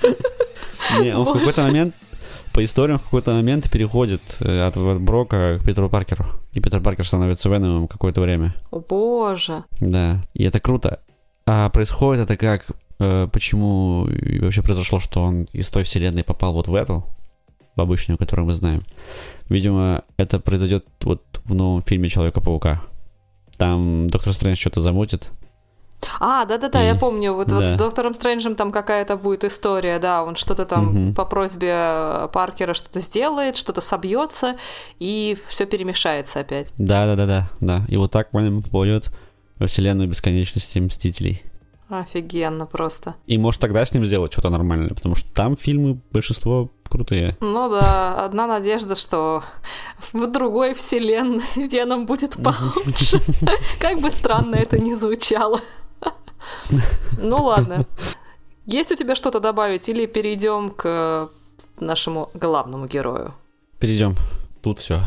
[1.00, 1.94] Не он в какой-то момент,
[2.52, 6.24] по историям, в какой-то момент переходит э, от Брока к Питеру Паркеру.
[6.52, 8.54] И Питер Паркер становится Веномом какое-то время.
[8.70, 9.64] О, боже.
[9.80, 11.00] Да, и это круто.
[11.46, 12.66] А происходит это как,
[12.98, 14.08] э, почему
[14.40, 17.04] вообще произошло, что он из той вселенной попал вот в эту,
[17.82, 18.82] обычную, которую мы знаем.
[19.48, 22.82] Видимо, это произойдет вот в новом фильме Человека-паука.
[23.56, 25.30] Там Доктор Стрэндж что-то замутит.
[26.20, 27.32] А, да-да-да, я помню.
[27.32, 27.56] Вот, да.
[27.56, 31.14] вот с Доктором Стрэнджем там какая-то будет история, да, он что-то там угу.
[31.14, 34.56] по просьбе Паркера что-то сделает, что-то собьется,
[34.98, 36.72] и все перемешается опять.
[36.78, 37.84] Да-да-да-да, да.
[37.88, 39.10] И вот так он попадет
[39.58, 41.42] во вселенную бесконечности Мстителей.
[41.88, 43.14] Офигенно просто.
[43.26, 47.36] И может тогда с ним сделать что-то нормальное, потому что там фильмы большинство крутые.
[47.40, 49.44] Ну да, одна надежда, что
[50.12, 53.20] в другой вселенной Веном будет получше.
[53.78, 55.60] Как бы странно это ни звучало.
[57.18, 57.84] Ну ладно.
[58.64, 61.28] Есть у тебя что-то добавить или перейдем к
[61.78, 63.34] нашему главному герою?
[63.78, 64.16] Перейдем.
[64.62, 65.00] Тут все.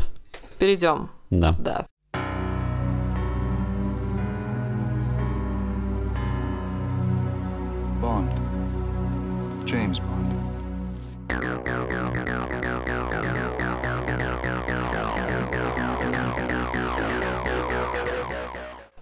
[0.58, 1.10] Перейдем.
[1.30, 1.54] Да.
[1.58, 1.86] Да.
[8.00, 8.32] Bond.
[9.66, 10.39] James Bond.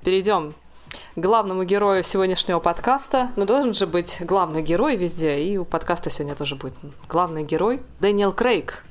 [0.03, 0.55] Перейдем
[1.17, 3.31] к главному герою сегодняшнего подкаста.
[3.37, 6.75] Но должен же быть главный герой везде, и у подкаста сегодня тоже будет
[7.09, 7.83] главный герой.
[8.01, 8.85] Дэниел Крейг,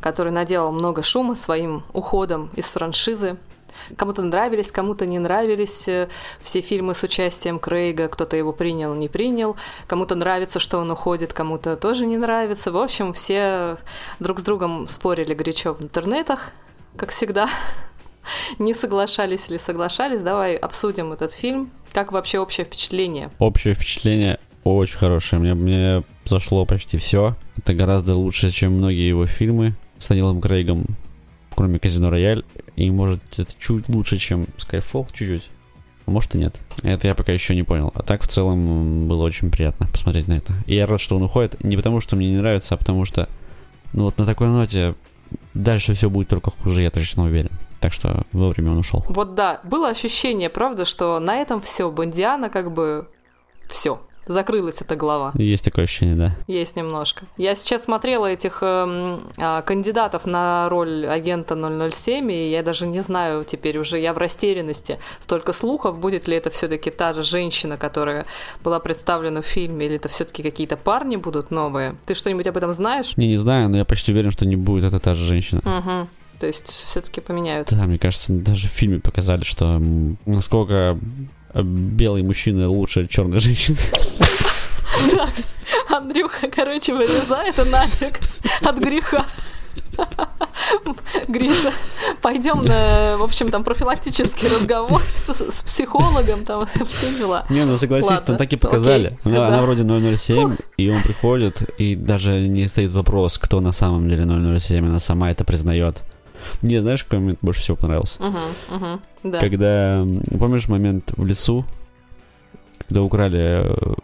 [0.00, 3.38] который наделал много шума своим уходом из франшизы
[3.96, 6.08] Кому-то нравились, кому-то не нравились э,
[6.42, 11.32] все фильмы с участием Крейга, кто-то его принял, не принял, кому-то нравится, что он уходит,
[11.32, 12.70] кому-то тоже не нравится.
[12.70, 13.78] В общем, все
[14.20, 16.50] друг с другом спорили горячо в интернетах,
[16.96, 17.48] как всегда.
[18.58, 20.22] Не соглашались или соглашались.
[20.22, 21.70] Давай обсудим этот фильм.
[21.92, 23.30] Как вообще общее впечатление?
[23.38, 25.40] Общее впечатление очень хорошее.
[25.40, 27.36] Мне, мне зашло почти все.
[27.56, 30.86] Это гораздо лучше, чем многие его фильмы с Данилом Крейгом,
[31.54, 32.44] кроме Казино Рояль.
[32.76, 35.50] И может это чуть лучше, чем Skyfall, чуть-чуть.
[36.06, 36.58] А может и нет.
[36.82, 37.92] Это я пока еще не понял.
[37.94, 40.52] А так в целом было очень приятно посмотреть на это.
[40.66, 41.62] И я рад, что он уходит.
[41.62, 43.28] Не потому, что мне не нравится, а потому что,
[43.92, 44.94] ну вот на такой ноте
[45.54, 47.50] дальше все будет только хуже, я точно уверен.
[47.82, 49.04] Так что вовремя он ушел.
[49.08, 53.08] Вот да, было ощущение, правда, что на этом все, Бондиана как бы
[53.68, 54.00] все.
[54.26, 55.32] Закрылась эта глава.
[55.34, 56.36] Есть такое ощущение, да.
[56.46, 57.24] Есть немножко.
[57.36, 61.56] Я сейчас смотрела этих э, э, кандидатов на роль агента
[61.90, 65.00] 007, и я даже не знаю теперь уже, я в растерянности.
[65.18, 68.26] Столько слухов, будет ли это все-таки та же женщина, которая
[68.62, 71.96] была представлена в фильме, или это все-таки какие-то парни будут новые.
[72.06, 73.16] Ты что-нибудь об этом знаешь?
[73.16, 75.60] Не, не знаю, но я почти уверен, что не будет это та же женщина.
[75.64, 76.08] Угу.
[76.42, 77.68] То есть все-таки поменяют.
[77.70, 79.80] Да, мне кажется, даже в фильме показали, что
[80.26, 80.98] насколько
[81.54, 83.78] белый мужчина лучше черной женщины.
[85.08, 85.30] Так,
[85.88, 88.18] Андрюха, короче, вырезай это нафиг
[88.60, 89.24] от греха.
[91.28, 91.72] Гриша,
[92.20, 97.46] пойдем на, в общем, там профилактический разговор с, с психологом, там все дела.
[97.50, 98.26] Не, ну согласись, Ладно.
[98.26, 99.06] там так и показали.
[99.06, 99.48] Окей, она, да.
[99.48, 104.24] она вроде 007, и он приходит, и даже не стоит вопрос, кто на самом деле
[104.58, 106.02] 007, она сама это признает.
[106.60, 108.22] Мне знаешь, какой момент больше всего понравился?
[108.22, 109.40] Угу, угу, да.
[109.40, 110.06] Когда,
[110.38, 111.64] помнишь момент в лесу,
[112.86, 113.94] когда украли э,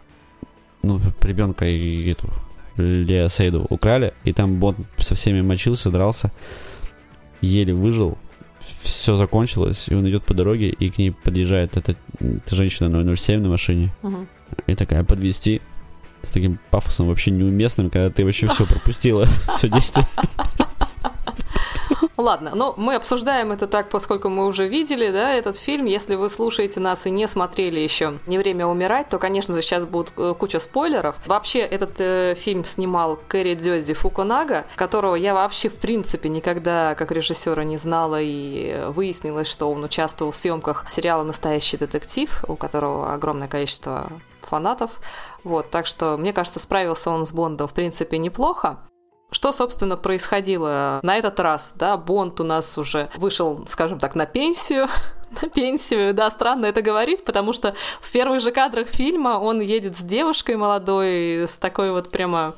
[0.83, 2.29] ну, ребенка и эту
[2.77, 6.31] Лео Сейду украли, и там Бонд со всеми мочился, дрался,
[7.41, 8.17] еле выжил,
[8.59, 13.41] все закончилось, и он идет по дороге, и к ней подъезжает эта, эта женщина 007
[13.41, 14.27] на машине, угу.
[14.67, 15.61] и такая, подвести
[16.21, 19.25] с таким пафосом вообще неуместным, когда ты вообще все пропустила,
[19.57, 20.05] все действие.
[22.19, 25.85] Ладно, но мы обсуждаем это так, поскольку мы уже видели, да, этот фильм.
[25.85, 29.85] Если вы слушаете нас и не смотрели еще «Не время умирать», то, конечно же, сейчас
[29.85, 31.15] будет э, куча спойлеров.
[31.25, 37.13] Вообще, этот э, фильм снимал Кэрри Дзёдзи Фукунага, которого я вообще, в принципе, никогда как
[37.13, 43.13] режиссера не знала, и выяснилось, что он участвовал в съемках сериала «Настоящий детектив», у которого
[43.13, 44.91] огромное количество фанатов.
[45.45, 48.79] Вот, так что, мне кажется, справился он с Бондом, в принципе, неплохо.
[49.31, 51.73] Что, собственно, происходило на этот раз?
[51.75, 54.87] Да, Бонд у нас уже вышел, скажем так, на пенсию,
[55.41, 59.97] на пенсию, да, странно это говорить, потому что в первых же кадрах фильма он едет
[59.97, 62.55] с девушкой молодой, с такой вот прямо,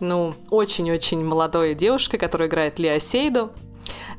[0.00, 3.52] ну, очень-очень молодой девушкой, которая играет Лиа Сейду.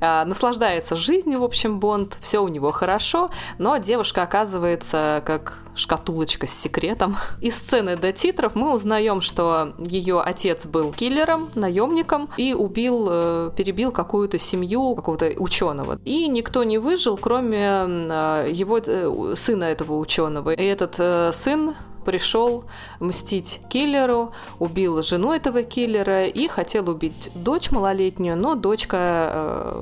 [0.02, 6.46] А, наслаждается жизнью, в общем, Бонд, все у него хорошо, но девушка оказывается как шкатулочка
[6.48, 7.18] с секретом.
[7.42, 13.52] Из сцены до титров мы узнаем, что ее отец был киллером, наемником и убил, э,
[13.56, 16.00] перебил какую-то семью какого-то ученого.
[16.06, 20.52] И никто не выжил, кроме э, его э, сына этого ученого.
[20.52, 22.66] И этот сын пришел
[23.00, 28.98] мстить киллеру, убил жену этого киллера и хотел убить дочь малолетнюю, но дочка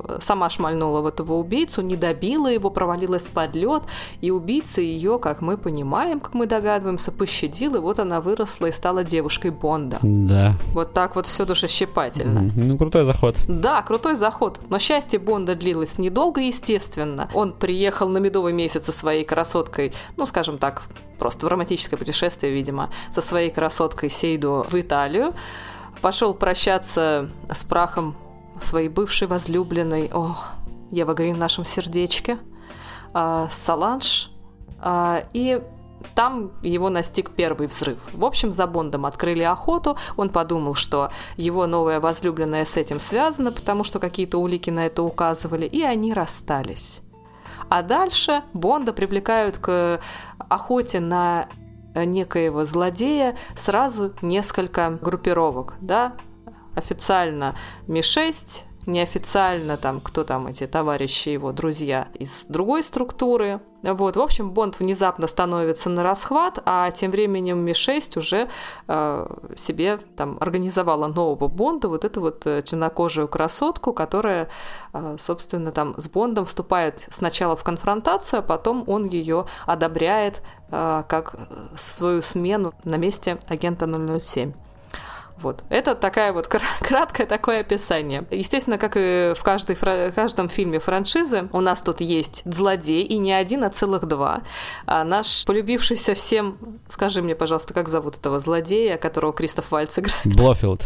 [0.08, 3.82] э, сама шмальнула в этого убийцу, не добила его, провалилась под лед,
[4.20, 8.72] и убийца ее, как мы понимаем, как мы догадываемся, пощадил, и вот она выросла и
[8.72, 9.98] стала девушкой Бонда.
[10.02, 10.54] Да.
[10.72, 12.50] Вот так вот все душещипательно.
[12.54, 13.36] Ну, крутой заход.
[13.48, 14.58] Да, крутой заход.
[14.68, 17.28] Но счастье Бонда длилось недолго, естественно.
[17.34, 20.84] Он приехал на медовый месяц со своей красоткой, ну, скажем так,
[21.18, 25.34] просто в романтическое путешествие, видимо, со своей красоткой Сейду в Италию.
[26.00, 28.16] Пошел прощаться с прахом
[28.60, 30.36] своей бывшей возлюбленной, о,
[30.90, 32.38] Ева Грин в нашем сердечке,
[33.12, 34.30] а, Саланж,
[34.80, 35.60] а, и
[36.14, 37.98] там его настиг первый взрыв.
[38.12, 39.96] В общем, за Бондом открыли охоту.
[40.16, 45.02] Он подумал, что его новая возлюбленная с этим связана, потому что какие-то улики на это
[45.02, 47.00] указывали, и они расстались.
[47.68, 50.00] А дальше Бонда привлекают к
[50.48, 51.48] охоте на
[51.94, 56.14] некоего злодея сразу несколько группировок, да,
[56.74, 57.56] официально
[57.86, 63.60] Ми-6, неофициально там, кто там эти товарищи его, друзья из другой структуры.
[63.82, 68.48] Вот, в общем, Бонд внезапно становится на расхват, а тем временем Ми-6 уже
[68.88, 74.48] э, себе там организовала нового Бонда, вот эту вот э, чернокожую красотку, которая,
[74.92, 81.04] э, собственно, там с Бондом вступает сначала в конфронтацию, а потом он ее одобряет э,
[81.06, 81.36] как
[81.76, 83.86] свою смену на месте агента
[84.18, 84.54] 007.
[85.40, 85.62] Вот.
[85.68, 88.26] Это такая вот кра- краткое такое описание.
[88.30, 93.18] Естественно, как и в каждой фра- каждом фильме франшизы, у нас тут есть злодей, и
[93.18, 94.42] не один, а целых два.
[94.86, 96.80] А наш полюбившийся всем...
[96.88, 100.20] Скажи мне, пожалуйста, как зовут этого злодея, которого Кристоф Вальц играет?
[100.24, 100.82] Блофилд.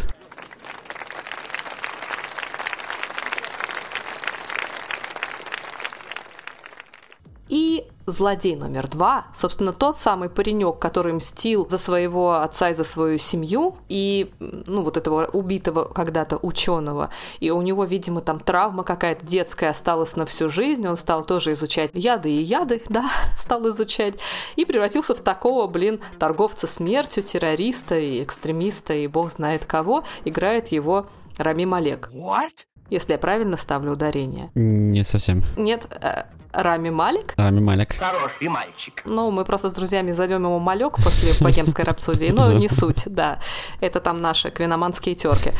[7.49, 12.85] И злодей номер два, собственно, тот самый паренек, который мстил за своего отца и за
[12.85, 17.11] свою семью, и, ну, вот этого убитого когда-то ученого,
[17.41, 21.53] и у него, видимо, там травма какая-то детская осталась на всю жизнь, он стал тоже
[21.53, 24.15] изучать яды и яды, да, стал изучать,
[24.57, 30.69] и превратился в такого, блин, торговца смертью, террориста и экстремиста, и бог знает кого, играет
[30.69, 31.07] его
[31.39, 32.11] Рами Малек.
[32.13, 32.67] What?
[32.91, 34.51] Если я правильно ставлю ударение.
[34.55, 35.45] Не совсем.
[35.57, 37.35] Нет, э, Рами Малик?
[37.37, 37.97] Рами Малек.
[37.97, 39.03] Хороший мальчик.
[39.05, 43.39] Ну, мы просто с друзьями зовем его Малек после богемской рапсодии, но не суть, да.
[43.81, 45.53] Это там наши квиноманские терки.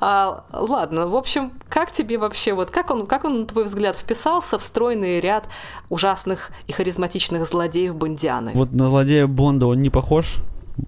[0.00, 3.96] А, ладно, в общем, как тебе вообще, вот как он, как он, на твой взгляд,
[3.96, 5.48] вписался в стройный ряд
[5.88, 8.52] ужасных и харизматичных злодеев Бондианы?
[8.54, 10.36] Вот на злодея Бонда он не похож,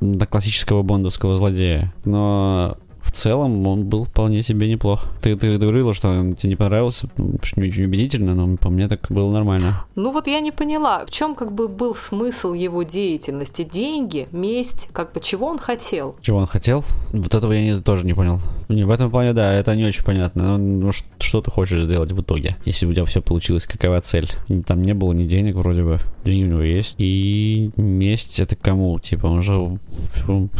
[0.00, 2.76] на классического бондовского злодея, но
[3.16, 5.04] целом он был вполне себе неплох.
[5.22, 7.08] Ты, ты говорила, что он тебе не понравился,
[7.42, 9.84] что не очень убедительно, но по мне так было нормально.
[9.94, 13.62] Ну вот я не поняла, в чем как бы был смысл его деятельности?
[13.62, 16.16] Деньги, месть, как бы чего он хотел?
[16.20, 16.84] Чего он хотел?
[17.12, 18.40] Вот этого я не, тоже не понял.
[18.68, 20.56] Не, в этом плане, да, это не очень понятно.
[20.58, 24.30] Ну, ш- что ты хочешь сделать в итоге, если у тебя все получилось, какова цель?
[24.66, 26.94] Там не было ни денег вроде бы, деньги у него есть.
[26.98, 28.98] И месть это кому?
[28.98, 29.78] Типа, он же...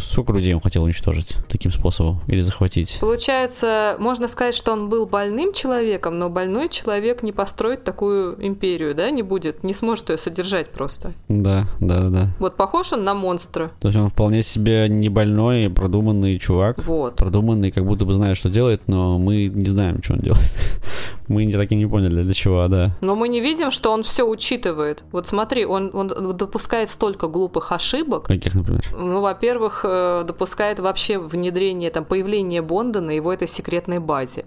[0.01, 2.21] Сколько людей он хотел уничтожить таким способом?
[2.29, 2.99] Или захватить?
[3.01, 8.95] Получается, можно сказать, что он был больным человеком, но больной человек не построит такую империю,
[8.95, 11.12] да, не будет, не сможет ее содержать просто.
[11.29, 12.29] Да, да, да.
[12.38, 13.71] Вот похож он на монстра.
[13.81, 16.85] То есть он вполне себе не больной, продуманный чувак.
[16.87, 17.16] Вот.
[17.16, 20.53] Продуманный, как будто бы знает, что делает, но мы не знаем, что он делает.
[21.29, 22.97] Мы не так и не поняли, для чего, да.
[23.01, 25.05] Но мы не видим, что он все учитывает.
[25.11, 28.27] Вот смотри, он, он допускает столько глупых ошибок.
[28.27, 28.85] Каких, например?
[28.93, 34.45] Ну, во-первых, э, допускает вообще внедрение, там, появление Бонда на его этой секретной базе.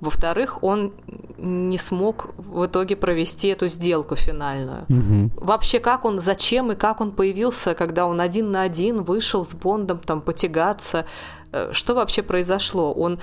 [0.00, 0.92] Во-вторых, он
[1.38, 4.84] не смог в итоге провести эту сделку финальную.
[4.88, 5.32] Мгм.
[5.36, 9.54] Вообще, как он, зачем и как он появился, когда он один на один вышел с
[9.54, 11.06] Бондом там потягаться?
[11.54, 12.92] Э, Что вообще произошло?
[12.92, 13.20] Он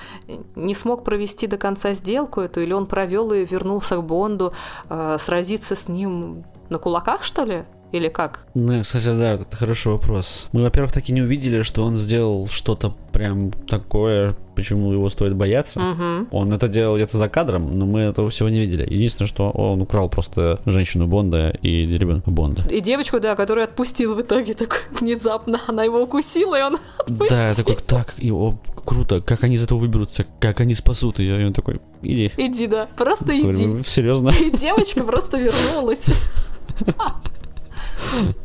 [0.55, 4.53] не смог провести до конца сделку эту, или он провел и вернулся к Бонду
[4.89, 7.65] э, сразиться с ним на кулаках, что ли?
[7.91, 8.45] Или как?
[8.54, 10.47] Ну, кстати, да, это хороший вопрос.
[10.54, 15.36] Мы, во-первых, так и не увидели, что он сделал что-то прям такое, почему его стоит
[15.36, 15.82] бояться.
[15.82, 16.27] Мгм.
[16.32, 18.84] Он это делал где-то за кадром, но мы этого всего не видели.
[18.84, 22.65] Единственное, что он украл просто женщину Бонда и ребенка Бонда.
[22.69, 25.60] И девочку, да, которую отпустил в итоге так внезапно.
[25.67, 27.27] Она его укусила, и он отпустил.
[27.30, 31.41] Да, такой, так, и, о, круто, как они из этого выберутся, как они спасут ее.
[31.41, 32.32] И он такой, иди.
[32.38, 33.41] Иди, да, просто иди.
[33.41, 34.30] Говорю, Серьезно?
[34.39, 36.06] И девочка просто вернулась.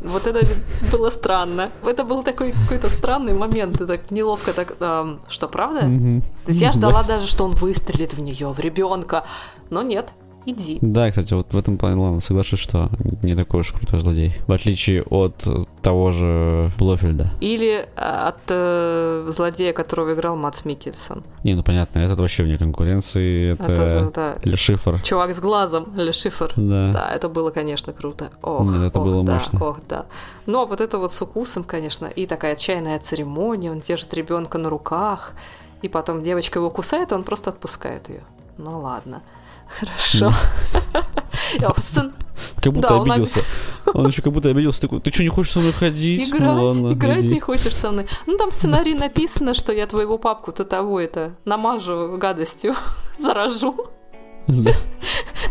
[0.01, 0.47] Вот это
[0.93, 1.71] было странно.
[1.85, 3.81] Это был такой какой-то странный момент.
[3.81, 4.77] И так неловко так.
[4.81, 5.81] эм, что, правда?
[5.81, 9.25] То есть я ждала даже, что он выстрелит в нее, в ребенка.
[9.71, 10.13] Но нет.
[10.47, 10.79] Иди.
[10.81, 12.89] Да, кстати, вот в этом плане, ладно, соглашусь, что
[13.23, 14.33] не такой уж крутой злодей.
[14.47, 15.45] В отличие от
[15.83, 17.33] того же Блофельда.
[17.41, 21.25] Или э, от э, злодея, которого играл Мац Микельсон.
[21.43, 25.03] Не, ну понятно, этот вообще вне конкуренции, это, Это же, да, Ле Шифр.
[25.03, 26.53] чувак с глазом, Ле Шифр.
[26.55, 26.93] Да.
[26.93, 28.31] Да, это было, конечно, круто.
[28.41, 29.65] Ох, Нет, это ох, было да, мощно.
[29.65, 30.07] Ох, да.
[30.47, 34.71] А вот это вот с укусом, конечно, и такая отчаянная церемония, он держит ребенка на
[34.71, 35.33] руках,
[35.83, 38.23] и потом девочка его кусает, и он просто отпускает ее.
[38.59, 39.23] Ну ладно.
[39.69, 40.33] Хорошо.
[41.61, 42.13] Просто
[42.63, 43.41] Как будто Да, обиделся.
[43.95, 46.29] Он еще как будто обиделся, такой, ты что, не хочешь со мной ходить?
[46.29, 47.29] Играть, ну, ладно, играть иди».
[47.35, 48.07] не хочешь со мной.
[48.27, 52.75] Ну, там в сценарии написано, что я твоего папку-то того это намажу гадостью,
[53.19, 53.75] заражу
[54.47, 54.73] Да.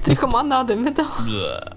[0.03, 1.75] трихомонадами, да.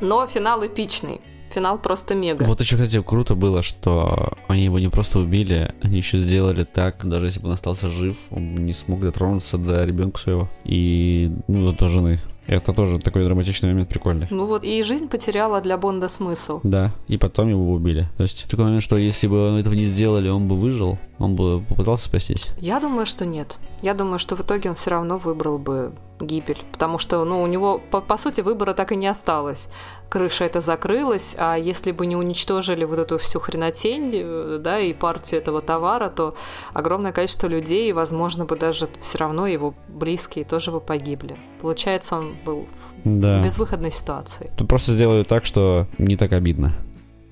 [0.00, 1.20] Но финал эпичный.
[1.50, 2.44] Финал просто мега.
[2.44, 7.08] Вот еще, кстати, круто было, что они его не просто убили, они еще сделали так,
[7.08, 11.72] даже если бы он остался жив, он не смог дотронуться до ребенка своего и, ну,
[11.72, 12.20] до жены.
[12.46, 14.28] Это тоже такой драматичный момент прикольный.
[14.30, 16.60] Ну вот, и жизнь потеряла для Бонда смысл.
[16.62, 18.08] Да, и потом его убили.
[18.16, 21.62] То есть такой момент, что если бы этого не сделали, он бы выжил, он бы
[21.68, 22.50] попытался спастись.
[22.58, 23.56] Я думаю, что нет.
[23.82, 26.58] Я думаю, что в итоге он все равно выбрал бы гибель.
[26.72, 29.68] Потому что, ну, у него, по, по сути, выбора так и не осталось.
[30.08, 34.92] Крыша это закрылась, а если бы не уничтожили вот эту всю хренотень, э, да, и
[34.94, 36.34] партию этого товара, то
[36.72, 41.36] огромное количество людей, возможно, бы даже все равно его близкие тоже бы погибли.
[41.60, 42.66] Получается, он был
[43.04, 43.40] Да.
[43.40, 44.50] в безвыходной ситуации.
[44.56, 46.72] Тут просто сделали так, что не так обидно,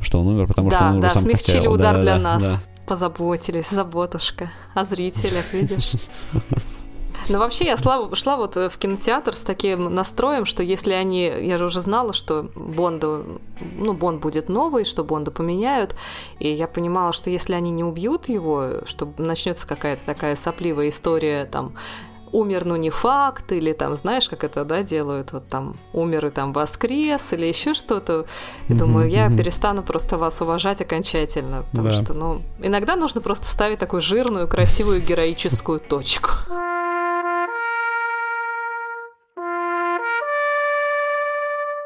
[0.01, 1.73] что он умер, потому Да, что он уже да, сам смягчили хотел.
[1.73, 2.42] удар Да, для да, нас.
[2.42, 2.61] да.
[2.87, 4.51] Позаботились, заботушка.
[4.75, 5.92] О зрителях, видишь?
[7.29, 11.25] Но вообще я шла, шла вот в кинотеатр с таким настроем, что если они...
[11.25, 13.25] Я же уже знала, что Бонда...
[13.61, 15.94] Ну, Бонд будет новый, что Бонда поменяют.
[16.38, 21.46] И я понимала, что если они не убьют его, что начнется какая-то такая сопливая история,
[21.46, 21.75] там,
[22.35, 26.30] умер, но не факт, или там, знаешь, как это, да, делают, вот там, умер и
[26.30, 28.26] там воскрес, или еще что-то.
[28.68, 31.94] И думаю, я перестану просто вас уважать окончательно, потому Да.
[31.94, 36.30] что, ну, иногда нужно просто ставить такую жирную, красивую, героическую точку.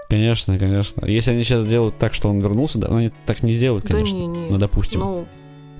[0.09, 1.05] Конечно, конечно.
[1.05, 4.15] Если они сейчас сделают так, что он вернулся, да, но они так не сделают, конечно.
[4.15, 4.51] Да не, не.
[4.51, 5.01] Ну, допустим.
[5.01, 5.29] Ну,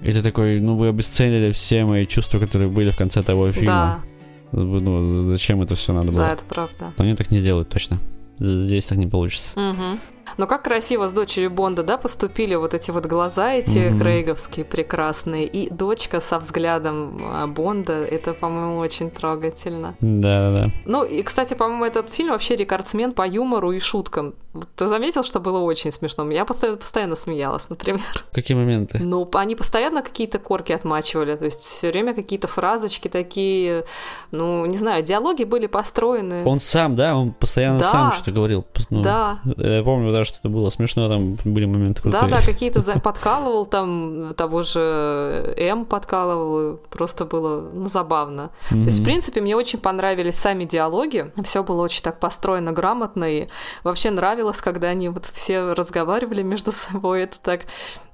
[0.03, 4.05] И ты такой, ну, вы обесценили все мои чувства, которые были в конце того фильма.
[4.53, 6.23] Ну, зачем это все надо было?
[6.23, 6.93] да, это правда.
[6.97, 7.99] Но они так не сделают, точно.
[8.39, 9.59] Здесь так не получится.
[9.59, 10.01] Мгм.
[10.37, 14.01] Но как красиво с дочерью Бонда, да, поступили вот эти вот глаза эти Мгм.
[14.01, 19.95] крейговские прекрасные, и дочка со взглядом а, Бонда, это, по-моему, очень трогательно.
[20.01, 20.71] Да-да-да.
[20.85, 24.35] Ну, и, кстати, по-моему, этот фильм вообще рекордсмен по юмору и шуткам.
[24.77, 26.29] Ты заметил, что было очень смешно?
[26.31, 28.03] Я постоянно, постоянно смеялась, например.
[28.33, 28.99] Какие моменты?
[29.01, 33.85] Ну, они постоянно какие-то корки отмачивали, то есть все время какие-то фразочки такие,
[34.33, 36.45] ну, не знаю, диалоги были построены.
[36.45, 37.85] Он сам, да, он постоянно Да.
[37.87, 38.65] сам что-то говорил.
[38.91, 42.23] Ну, Да, Я помню, да, что это было смешно, там были моменты крутые.
[42.23, 48.51] Да, да, какие-то за- подкалывал там того же М подкалывал, просто было ну, забавно.
[48.69, 53.25] То есть, в принципе, мне очень понравились сами диалоги, все было очень так построено грамотно,
[53.25, 53.49] и
[53.85, 57.63] вообще нравилось, когда они вот все разговаривали между собой, это так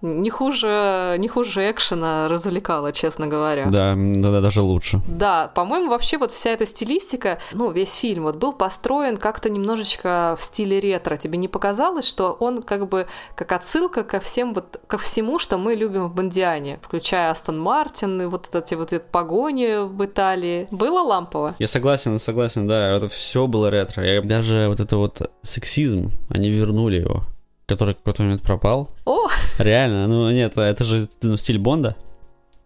[0.03, 3.67] не хуже, не хуже экшена развлекало, честно говоря.
[3.67, 5.01] Да, да, да, даже лучше.
[5.09, 10.37] Да, по-моему, вообще вот вся эта стилистика, ну, весь фильм вот был построен как-то немножечко
[10.39, 11.17] в стиле ретро.
[11.17, 15.59] Тебе не показалось, что он как бы как отсылка ко всем вот ко всему, что
[15.59, 20.69] мы любим в Бондиане, включая Астон Мартин и вот эти вот погони в Италии.
[20.71, 21.55] Было лампово?
[21.59, 24.05] Я согласен, согласен, да, это все было ретро.
[24.05, 27.25] Я- даже вот это вот сексизм, они вернули его,
[27.67, 28.91] который в какой-то момент пропал.
[29.05, 29.29] О,
[29.59, 31.97] Реально, ну нет, это же ну, стиль Бонда.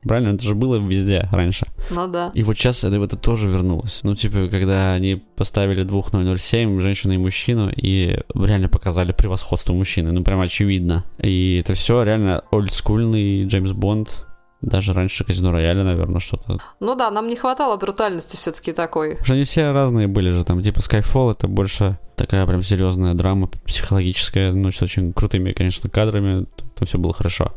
[0.03, 1.67] Правильно, это же было везде раньше.
[1.91, 2.31] ну да.
[2.35, 4.01] И вот сейчас это, это тоже вернулось.
[4.03, 10.13] Ну, типа, когда они поставили 2007, женщину и мужчину, и реально показали превосходство мужчины.
[10.13, 11.05] Ну, прям очевидно.
[11.19, 14.25] И это все реально олдскульный Джеймс Бонд.
[14.61, 16.59] Даже раньше Казино Рояля, наверное, что-то.
[16.81, 19.11] Ну да, нам не хватало брутальности все-таки такой.
[19.11, 23.15] Потому что они все разные были же, там, типа Skyfall это больше такая прям серьезная
[23.15, 27.55] драма, психологическая, ну, с очень крутыми, конечно, кадрами, там все было хорошо.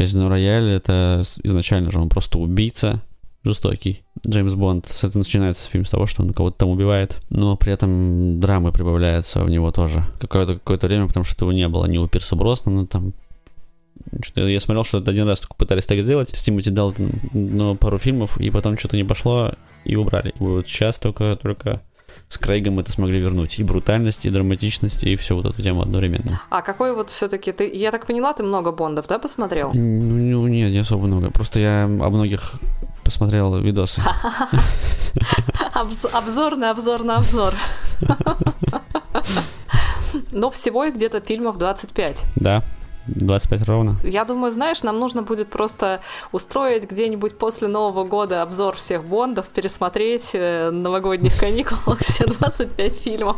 [0.00, 3.02] Казино Рояль это изначально же он просто убийца,
[3.44, 4.02] жестокий.
[4.26, 7.74] Джеймс Бонд, с этого начинается фильм с того, что он кого-то там убивает, но при
[7.74, 10.06] этом драмы прибавляется в него тоже.
[10.18, 13.12] Какое-то какое время, потому что этого не было ни у Пирса Броснана, там
[14.22, 16.30] что-то я смотрел, что это один раз только пытались так сделать.
[16.34, 16.94] С Тимоти дал
[17.34, 19.52] ну, пару фильмов, и потом что-то не пошло,
[19.84, 20.32] и убрали.
[20.38, 21.82] Вот сейчас только, только
[22.30, 23.58] с Крейгом это смогли вернуть.
[23.58, 26.40] И брутальность, и драматичность, и всю вот эту тему одновременно.
[26.48, 29.72] А какой вот все-таки ты, я так поняла, ты много Бондов, да, посмотрел?
[29.74, 31.32] Ну, ну, нет, не особо много.
[31.32, 32.52] Просто я о многих
[33.02, 34.00] посмотрел видосы.
[35.74, 37.54] Обз- обзор на обзор на обзор.
[40.30, 42.26] Но всего их где-то фильмов 25.
[42.36, 42.62] Да,
[43.06, 43.96] 25 ровно.
[44.02, 46.00] Я думаю, знаешь, нам нужно будет просто
[46.32, 52.96] устроить где-нибудь после Нового года обзор всех Бондов, пересмотреть э, на новогодних каникулах все 25
[52.96, 53.36] фильмов.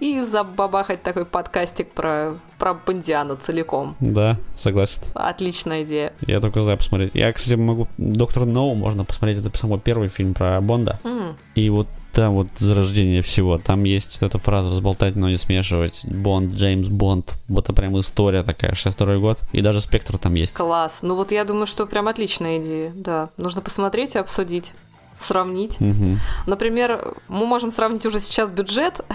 [0.00, 3.94] И забабахать такой подкастик про, про Бондиану целиком.
[4.00, 5.02] Да, согласен.
[5.14, 6.12] Отличная идея.
[6.26, 7.12] Я только за посмотреть.
[7.14, 7.86] Я, кстати, могу...
[7.96, 9.38] Доктор Ноу можно посмотреть.
[9.38, 10.98] Это самый первый фильм про Бонда.
[11.04, 11.86] М, И вот
[12.20, 13.56] там вот зарождение всего.
[13.56, 16.02] Там есть вот эта фраза «взболтать, но не смешивать».
[16.04, 17.32] Бонд, Джеймс Бонд.
[17.48, 19.38] Вот это прям история такая, 62 год.
[19.52, 20.52] И даже спектр там есть.
[20.52, 20.98] Класс.
[21.00, 22.92] Ну вот я думаю, что прям отличная идея.
[22.94, 23.30] Да.
[23.38, 24.74] Нужно посмотреть и обсудить.
[25.18, 25.80] Сравнить.
[25.80, 26.20] Мгм.
[26.46, 29.00] Например, мы можем сравнить уже сейчас бюджет.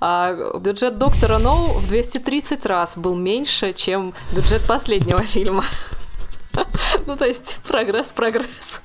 [0.00, 5.64] А бюджет доктора Ноу в 230 раз был меньше, чем бюджет последнего фильма.
[7.06, 8.80] Ну, то есть, прогресс, прогресс.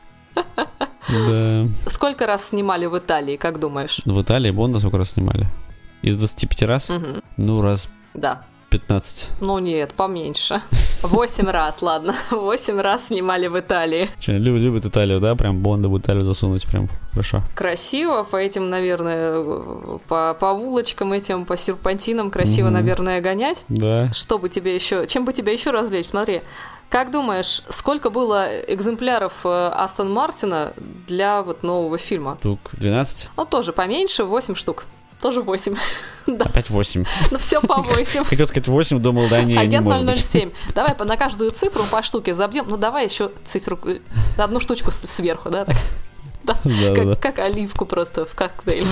[1.09, 1.65] Да.
[1.87, 3.99] Сколько раз снимали в Италии, как думаешь?
[4.05, 5.47] В Италии Бонда сколько раз снимали?
[6.01, 6.89] Из 25 раз?
[6.89, 7.21] Мгм.
[7.37, 8.43] Ну, раз Да.
[8.69, 9.29] 15.
[9.39, 10.61] Ну нет, поменьше.
[11.03, 12.15] Восемь раз, ладно.
[12.31, 14.09] Восемь раз снимали в Италии.
[14.19, 15.35] Че, люб- любит Италию, да?
[15.35, 17.43] Прям Бонда в Италию засунуть, прям хорошо.
[17.53, 22.73] Красиво, по этим, наверное, по, по улочкам этим, по серпантинам красиво, Мгм.
[22.73, 23.63] наверное, гонять.
[23.69, 24.11] Да.
[24.11, 26.07] Что бы тебе еще, чем бы тебя еще развлечь?
[26.07, 26.41] Смотри,
[26.93, 30.75] как думаешь, сколько было экземпляров э, Астон Мартина
[31.07, 32.37] для вот нового фильма?
[32.39, 33.31] Штук 12.
[33.35, 34.85] Ну, тоже поменьше, 8 штук.
[35.19, 35.75] Тоже 8.
[36.27, 36.45] да.
[36.45, 37.03] Опять 8.
[37.31, 38.25] Ну все по 8.
[38.25, 40.19] Хотел сказать 8, думал, да, не, не Агент быть.
[40.19, 40.51] 007.
[40.75, 42.65] Давай на каждую цифру по штуке забьем.
[42.69, 43.99] Ну давай еще цифру, э,
[44.37, 45.65] одну штучку сверху, да?
[45.65, 45.77] Так.
[46.43, 47.15] Да, Да-да-да.
[47.15, 48.85] как, как оливку просто в коктейль.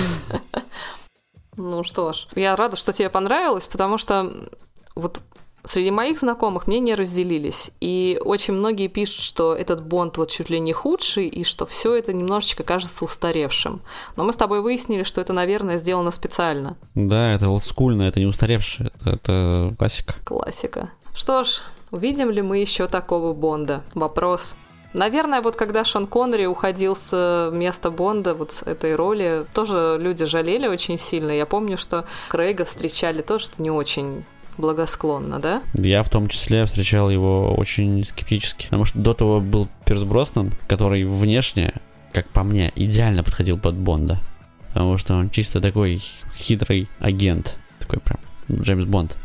[1.56, 4.48] Ну что ж, я рада, что тебе понравилось, потому что
[4.96, 5.20] вот
[5.64, 7.70] среди моих знакомых мнения разделились.
[7.80, 11.94] И очень многие пишут, что этот Бонд вот чуть ли не худший, и что все
[11.94, 13.80] это немножечко кажется устаревшим.
[14.16, 16.76] Но мы с тобой выяснили, что это, наверное, сделано специально.
[16.94, 20.14] Да, это олдскульно, это не устаревшее, это, это классика.
[20.24, 20.90] Классика.
[21.14, 23.82] Что ж, увидим ли мы еще такого Бонда?
[23.94, 24.56] Вопрос.
[24.94, 30.26] Наверное, вот когда Шон Коннери уходил с места Бонда, вот с этой роли, тоже люди
[30.26, 31.32] жалели очень сильно.
[31.32, 34.24] Я помню, что Крейга встречали тоже что не очень
[34.58, 35.62] благосклонно, да?
[35.74, 40.52] Я в том числе встречал его очень скептически, потому что до того был Пирс Броснан,
[40.66, 41.74] который внешне,
[42.12, 44.20] как по мне, идеально подходил под Бонда,
[44.68, 46.02] потому что он чисто такой
[46.36, 48.18] хитрый агент, такой прям
[48.62, 49.16] Джеймс Бонд.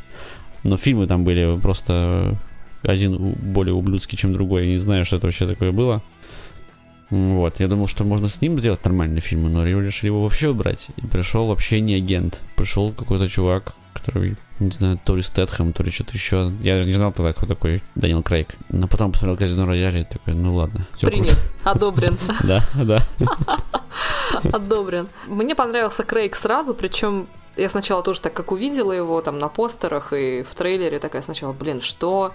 [0.63, 2.37] Но фильмы там были просто
[2.83, 4.65] один более ублюдский, чем другой.
[4.65, 6.01] Я не знаю, что это вообще такое было.
[7.09, 10.87] Вот, я думал, что можно с ним сделать нормальные фильмы, но решили его вообще убрать.
[10.97, 12.41] И пришел вообще не агент.
[12.55, 13.75] Пришел какой-то чувак,
[14.07, 16.51] который, не знаю, то ли Стэтхэм, то ли что-то еще.
[16.61, 18.55] Я не знал тогда, кто такой Дэниел Крейг.
[18.69, 20.87] Но потом посмотрел Казино Рояль и такой, ну ладно.
[21.01, 21.37] Принят.
[21.63, 22.17] Одобрен.
[22.17, 22.35] круто.
[22.47, 23.03] Да, да.
[24.53, 25.09] Одобрен.
[25.27, 27.27] Мне понравился Крейг сразу, причем
[27.57, 31.51] я сначала тоже так как увидела его там на постерах и в трейлере, такая сначала,
[31.51, 32.33] блин, что?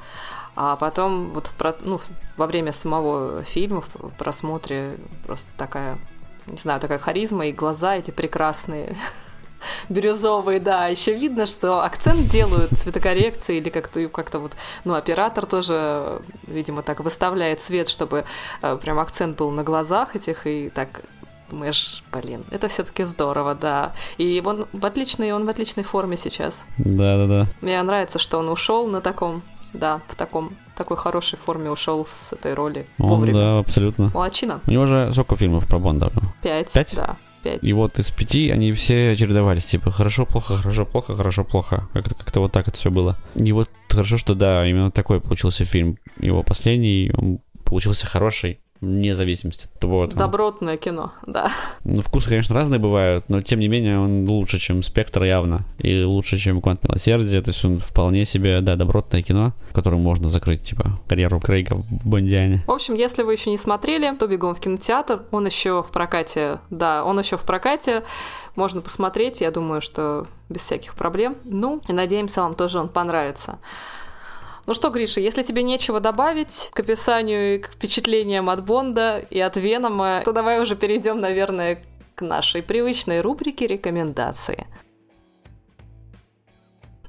[0.54, 2.00] А потом вот в, ну,
[2.36, 4.92] во время самого фильма, в просмотре
[5.24, 5.98] просто такая,
[6.46, 8.96] не знаю, такая харизма и глаза эти прекрасные,
[9.88, 10.86] бирюзовые, да.
[10.86, 14.52] Еще видно, что акцент делают цветокоррекции или как-то как-то вот,
[14.84, 18.24] ну, оператор тоже, видимо, так выставляет цвет, чтобы
[18.62, 21.02] э, прям акцент был на глазах этих и так
[21.50, 23.92] думаешь, блин, это все-таки здорово, да.
[24.16, 26.64] И он в отличной, он в отличной форме сейчас.
[26.78, 27.46] Да, да, да.
[27.60, 29.42] Мне нравится, что он ушел на таком,
[29.74, 33.38] да, в таком такой хорошей форме ушел с этой роли Он, вовремя.
[33.38, 34.10] да, абсолютно.
[34.14, 34.60] Молодчина.
[34.66, 36.10] У него же сколько фильмов про Бонда?
[36.42, 36.72] Пять.
[36.72, 36.94] Пять?
[36.94, 37.62] Да, пять.
[37.62, 41.88] И вот из пяти они все чередовались, типа хорошо, плохо, хорошо, плохо, хорошо, плохо.
[41.92, 43.18] Как-то как вот так это все было.
[43.34, 45.98] И вот хорошо, что да, именно такой получился фильм.
[46.20, 51.52] Его последний, он получился хороший, вне зависимости от того, там, Добротное кино, да.
[51.84, 56.02] Ну, вкусы, конечно, разные бывают, но тем не менее он лучше, чем «Спектр» явно, и
[56.02, 60.62] лучше, чем «Квант милосердия», то есть он вполне себе, да, добротное кино, которым можно закрыть,
[60.62, 62.64] типа, карьеру Крейга в Бондиане.
[62.66, 65.22] В общем, если вы еще не смотрели, то бегом в кинотеатр.
[65.30, 68.02] Он еще в прокате, да, он еще в прокате.
[68.56, 71.36] Можно посмотреть, я думаю, что без всяких проблем.
[71.44, 73.58] Ну, и надеемся, вам тоже он понравится.
[74.64, 79.40] Ну что, Гриша, если тебе нечего добавить к описанию и к впечатлениям от Бонда и
[79.40, 81.82] от Венома, то давай уже перейдем, наверное,
[82.14, 84.66] к нашей привычной рубрике рекомендации.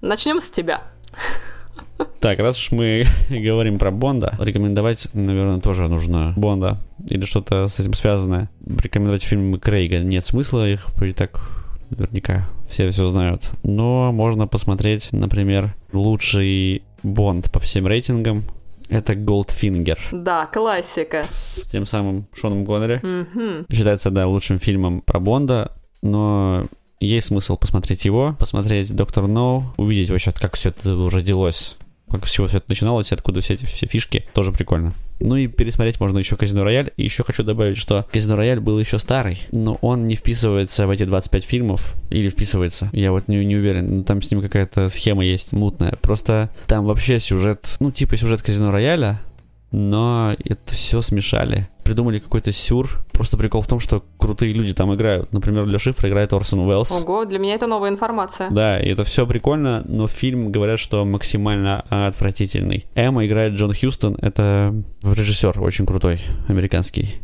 [0.01, 0.81] Начнем с тебя.
[2.19, 7.79] Так, раз уж мы говорим про Бонда, рекомендовать, наверное, тоже нужно Бонда или что-то с
[7.79, 8.49] этим связанное.
[8.65, 11.39] Рекомендовать фильмы Крейга нет смысла, их и так
[11.91, 13.43] наверняка все все знают.
[13.61, 18.43] Но можно посмотреть, например, лучший Бонд по всем рейтингам.
[18.89, 21.25] Это Goldfinger Да, классика.
[21.31, 22.99] с тем самым Шоном Гоннери.
[23.01, 23.65] Мгм.
[23.71, 26.65] Считается, да, лучшим фильмом про Бонда, но
[26.99, 31.77] есть смысл посмотреть его, посмотреть Доктор Ноу, увидеть вообще, как все это родилось,
[32.09, 34.93] как всего все это начиналось, откуда все эти все фишки, тоже прикольно.
[35.19, 36.91] Ну и пересмотреть можно еще Казино Рояль.
[36.97, 40.89] И еще хочу добавить, что Казино Рояль был еще старый, но он не вписывается в
[40.89, 41.95] эти 25 фильмов.
[42.09, 42.89] Или вписывается.
[42.93, 43.97] Я вот не, не уверен.
[43.97, 45.97] Ну, там с ним какая-то схема есть мутная.
[46.01, 49.21] Просто там вообще сюжет, ну типа сюжет Казино Рояля,
[49.71, 51.67] но это все смешали.
[51.83, 53.03] Придумали какой-то сюр.
[53.11, 55.33] Просто прикол в том, что крутые люди там играют.
[55.33, 56.91] Например, для шифра играет Орсон Уэллс.
[56.91, 58.49] Ого, для меня это новая информация.
[58.49, 62.85] Да, и это все прикольно, но фильм говорят, что максимально отвратительный.
[62.95, 64.73] Эмма играет Джон Хьюстон, это
[65.03, 67.21] режиссер очень крутой, американский.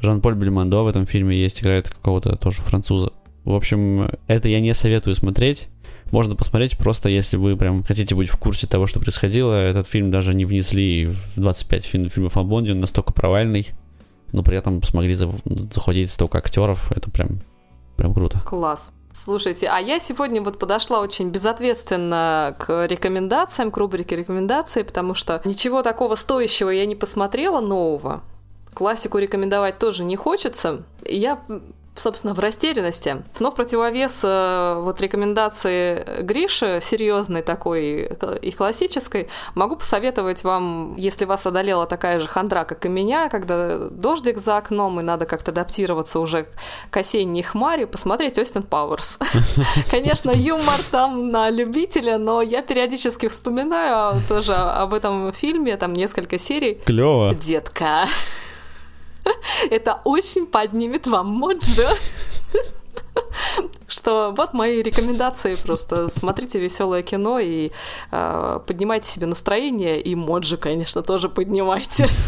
[0.00, 3.12] Жан-Поль Бельмондо в этом фильме есть, играет какого-то тоже француза.
[3.44, 5.68] В общем, это я не советую смотреть.
[6.12, 9.54] Можно посмотреть просто, если вы прям хотите быть в курсе того, что происходило.
[9.54, 13.68] Этот фильм даже не внесли в 25 фильм- фильмов о Бонде, он настолько провальный,
[14.32, 16.92] но при этом смогли за- захватить столько актеров.
[16.92, 17.40] Это прям,
[17.96, 18.40] прям круто.
[18.40, 18.90] Класс.
[19.24, 25.40] Слушайте, а я сегодня вот подошла очень безответственно к рекомендациям, к рубрике рекомендаций, потому что
[25.44, 28.22] ничего такого стоящего я не посмотрела нового.
[28.74, 30.82] Классику рекомендовать тоже не хочется.
[31.04, 31.40] Я
[31.96, 33.22] собственно, в растерянности.
[33.40, 41.24] Но в противовес э, вот рекомендации Гриши, серьезной такой и классической, могу посоветовать вам, если
[41.24, 45.50] вас одолела такая же хандра, как и меня, когда дождик за окном, и надо как-то
[45.50, 46.46] адаптироваться уже
[46.90, 49.18] к осенней хмаре, посмотреть Остин Пауэрс.
[49.90, 56.38] Конечно, юмор там на любителя, но я периодически вспоминаю тоже об этом фильме, там несколько
[56.38, 56.80] серий.
[56.84, 57.34] Клево.
[57.34, 58.06] Детка.
[59.70, 61.88] Это очень поднимет вам моджо.
[63.88, 67.70] Что вот мои рекомендации просто смотрите веселое кино и
[68.10, 72.08] э, поднимайте себе настроение и моджи, конечно, тоже поднимайте.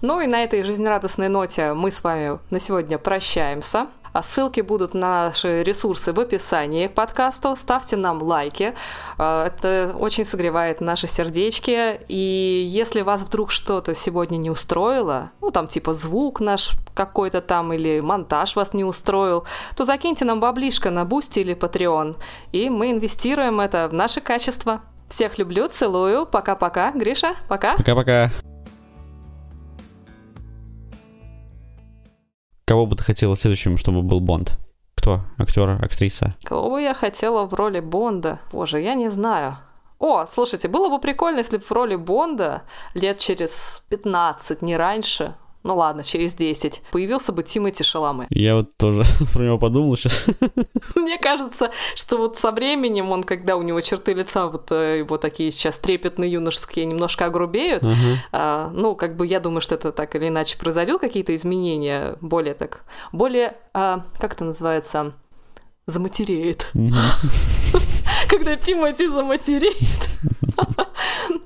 [0.00, 3.88] Ну и на этой жизнерадостной ноте мы с вами на сегодня прощаемся.
[4.18, 7.54] А ссылки будут на наши ресурсы в описании к подкасту.
[7.54, 8.74] Ставьте нам лайки.
[9.16, 12.00] А, это очень согревает наши сердечки.
[12.08, 17.72] И если вас вдруг что-то сегодня не устроило, ну там типа звук наш какой-то там
[17.72, 19.44] или монтаж вас не устроил,
[19.76, 22.16] то закиньте нам баблишко на Boosty или Patreon,
[22.50, 24.80] и мы инвестируем это в наше качество.
[25.08, 26.26] Всех люблю, целую.
[26.26, 26.90] Пока-пока.
[26.90, 27.76] Гриша, пока.
[27.76, 28.32] Пока-пока.
[32.68, 34.58] Кого бы ты хотела следующим, чтобы был Бонд?
[34.94, 35.22] Кто?
[35.38, 36.34] Актер, актриса?
[36.44, 38.40] Кого бы я хотела в роли Бонда?
[38.52, 39.56] Боже, я не знаю.
[39.98, 45.34] О, слушайте, было бы прикольно, если бы в роли Бонда лет через 15, не раньше,
[45.64, 48.26] ну ладно, через 10, появился бы Тимати Шаламе.
[48.30, 49.02] Я вот тоже
[49.32, 50.28] про него подумал сейчас.
[50.94, 55.18] Мне кажется, что вот со временем он, когда у него черты лица вот э, его
[55.18, 58.16] такие сейчас трепетные юношеские немножко огрубеют, uh-huh.
[58.32, 62.54] а, ну, как бы я думаю, что это так или иначе произойдет, какие-то изменения, более
[62.54, 65.12] так, более, а, как это называется,
[65.86, 66.70] заматереет.
[68.28, 70.10] Когда Тимати заматереет.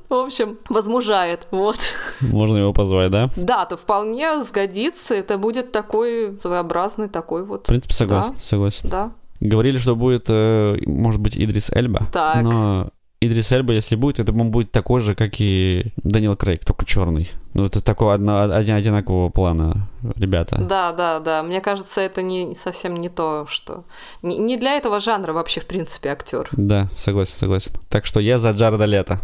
[0.09, 1.79] В общем, возмужает, вот.
[2.21, 3.31] Можно его позвать, да?
[3.37, 5.15] Да, то вполне сгодится.
[5.15, 7.65] Это будет такой своеобразный такой вот.
[7.65, 8.41] В принципе, согласен, да?
[8.41, 8.89] согласен.
[8.91, 9.13] Да.
[9.41, 12.09] Говорили, что будет, э, может быть, Идрис Эльба.
[12.13, 12.43] Так.
[12.43, 12.91] Но
[13.23, 17.31] Идрис Эльба, если будет, это он будет такой же, как и Данил Крейг, только черный.
[17.55, 20.59] Ну, это такого одно, одинакового плана, ребята.
[20.59, 21.43] Да, да, да.
[21.43, 23.85] Мне кажется, это не совсем не то, что...
[24.23, 26.49] Не, не для этого жанра вообще, в принципе, актер.
[26.53, 27.73] Да, согласен, согласен.
[27.89, 29.21] Так что я за Джареда Лето.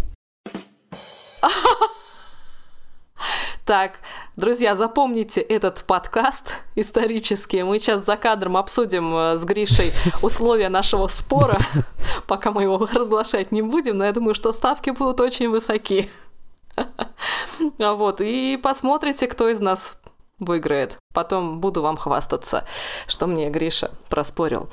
[3.64, 3.98] Так,
[4.34, 7.62] друзья, запомните этот подкаст исторический.
[7.64, 11.60] Мы сейчас за кадром обсудим э, с Гришей условия нашего спора,
[12.26, 16.10] пока мы его разглашать не будем, но я думаю, что ставки будут очень высоки.
[17.78, 20.00] Вот, и посмотрите, кто из нас
[20.38, 20.96] выиграет.
[21.12, 22.64] Потом буду вам хвастаться,
[23.06, 24.70] что мне Гриша проспорил.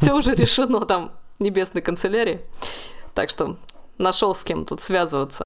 [0.00, 2.40] Все уже решено там небесной канцелярии.
[3.14, 3.56] Так что
[4.00, 5.44] нашел с кем тут связываться.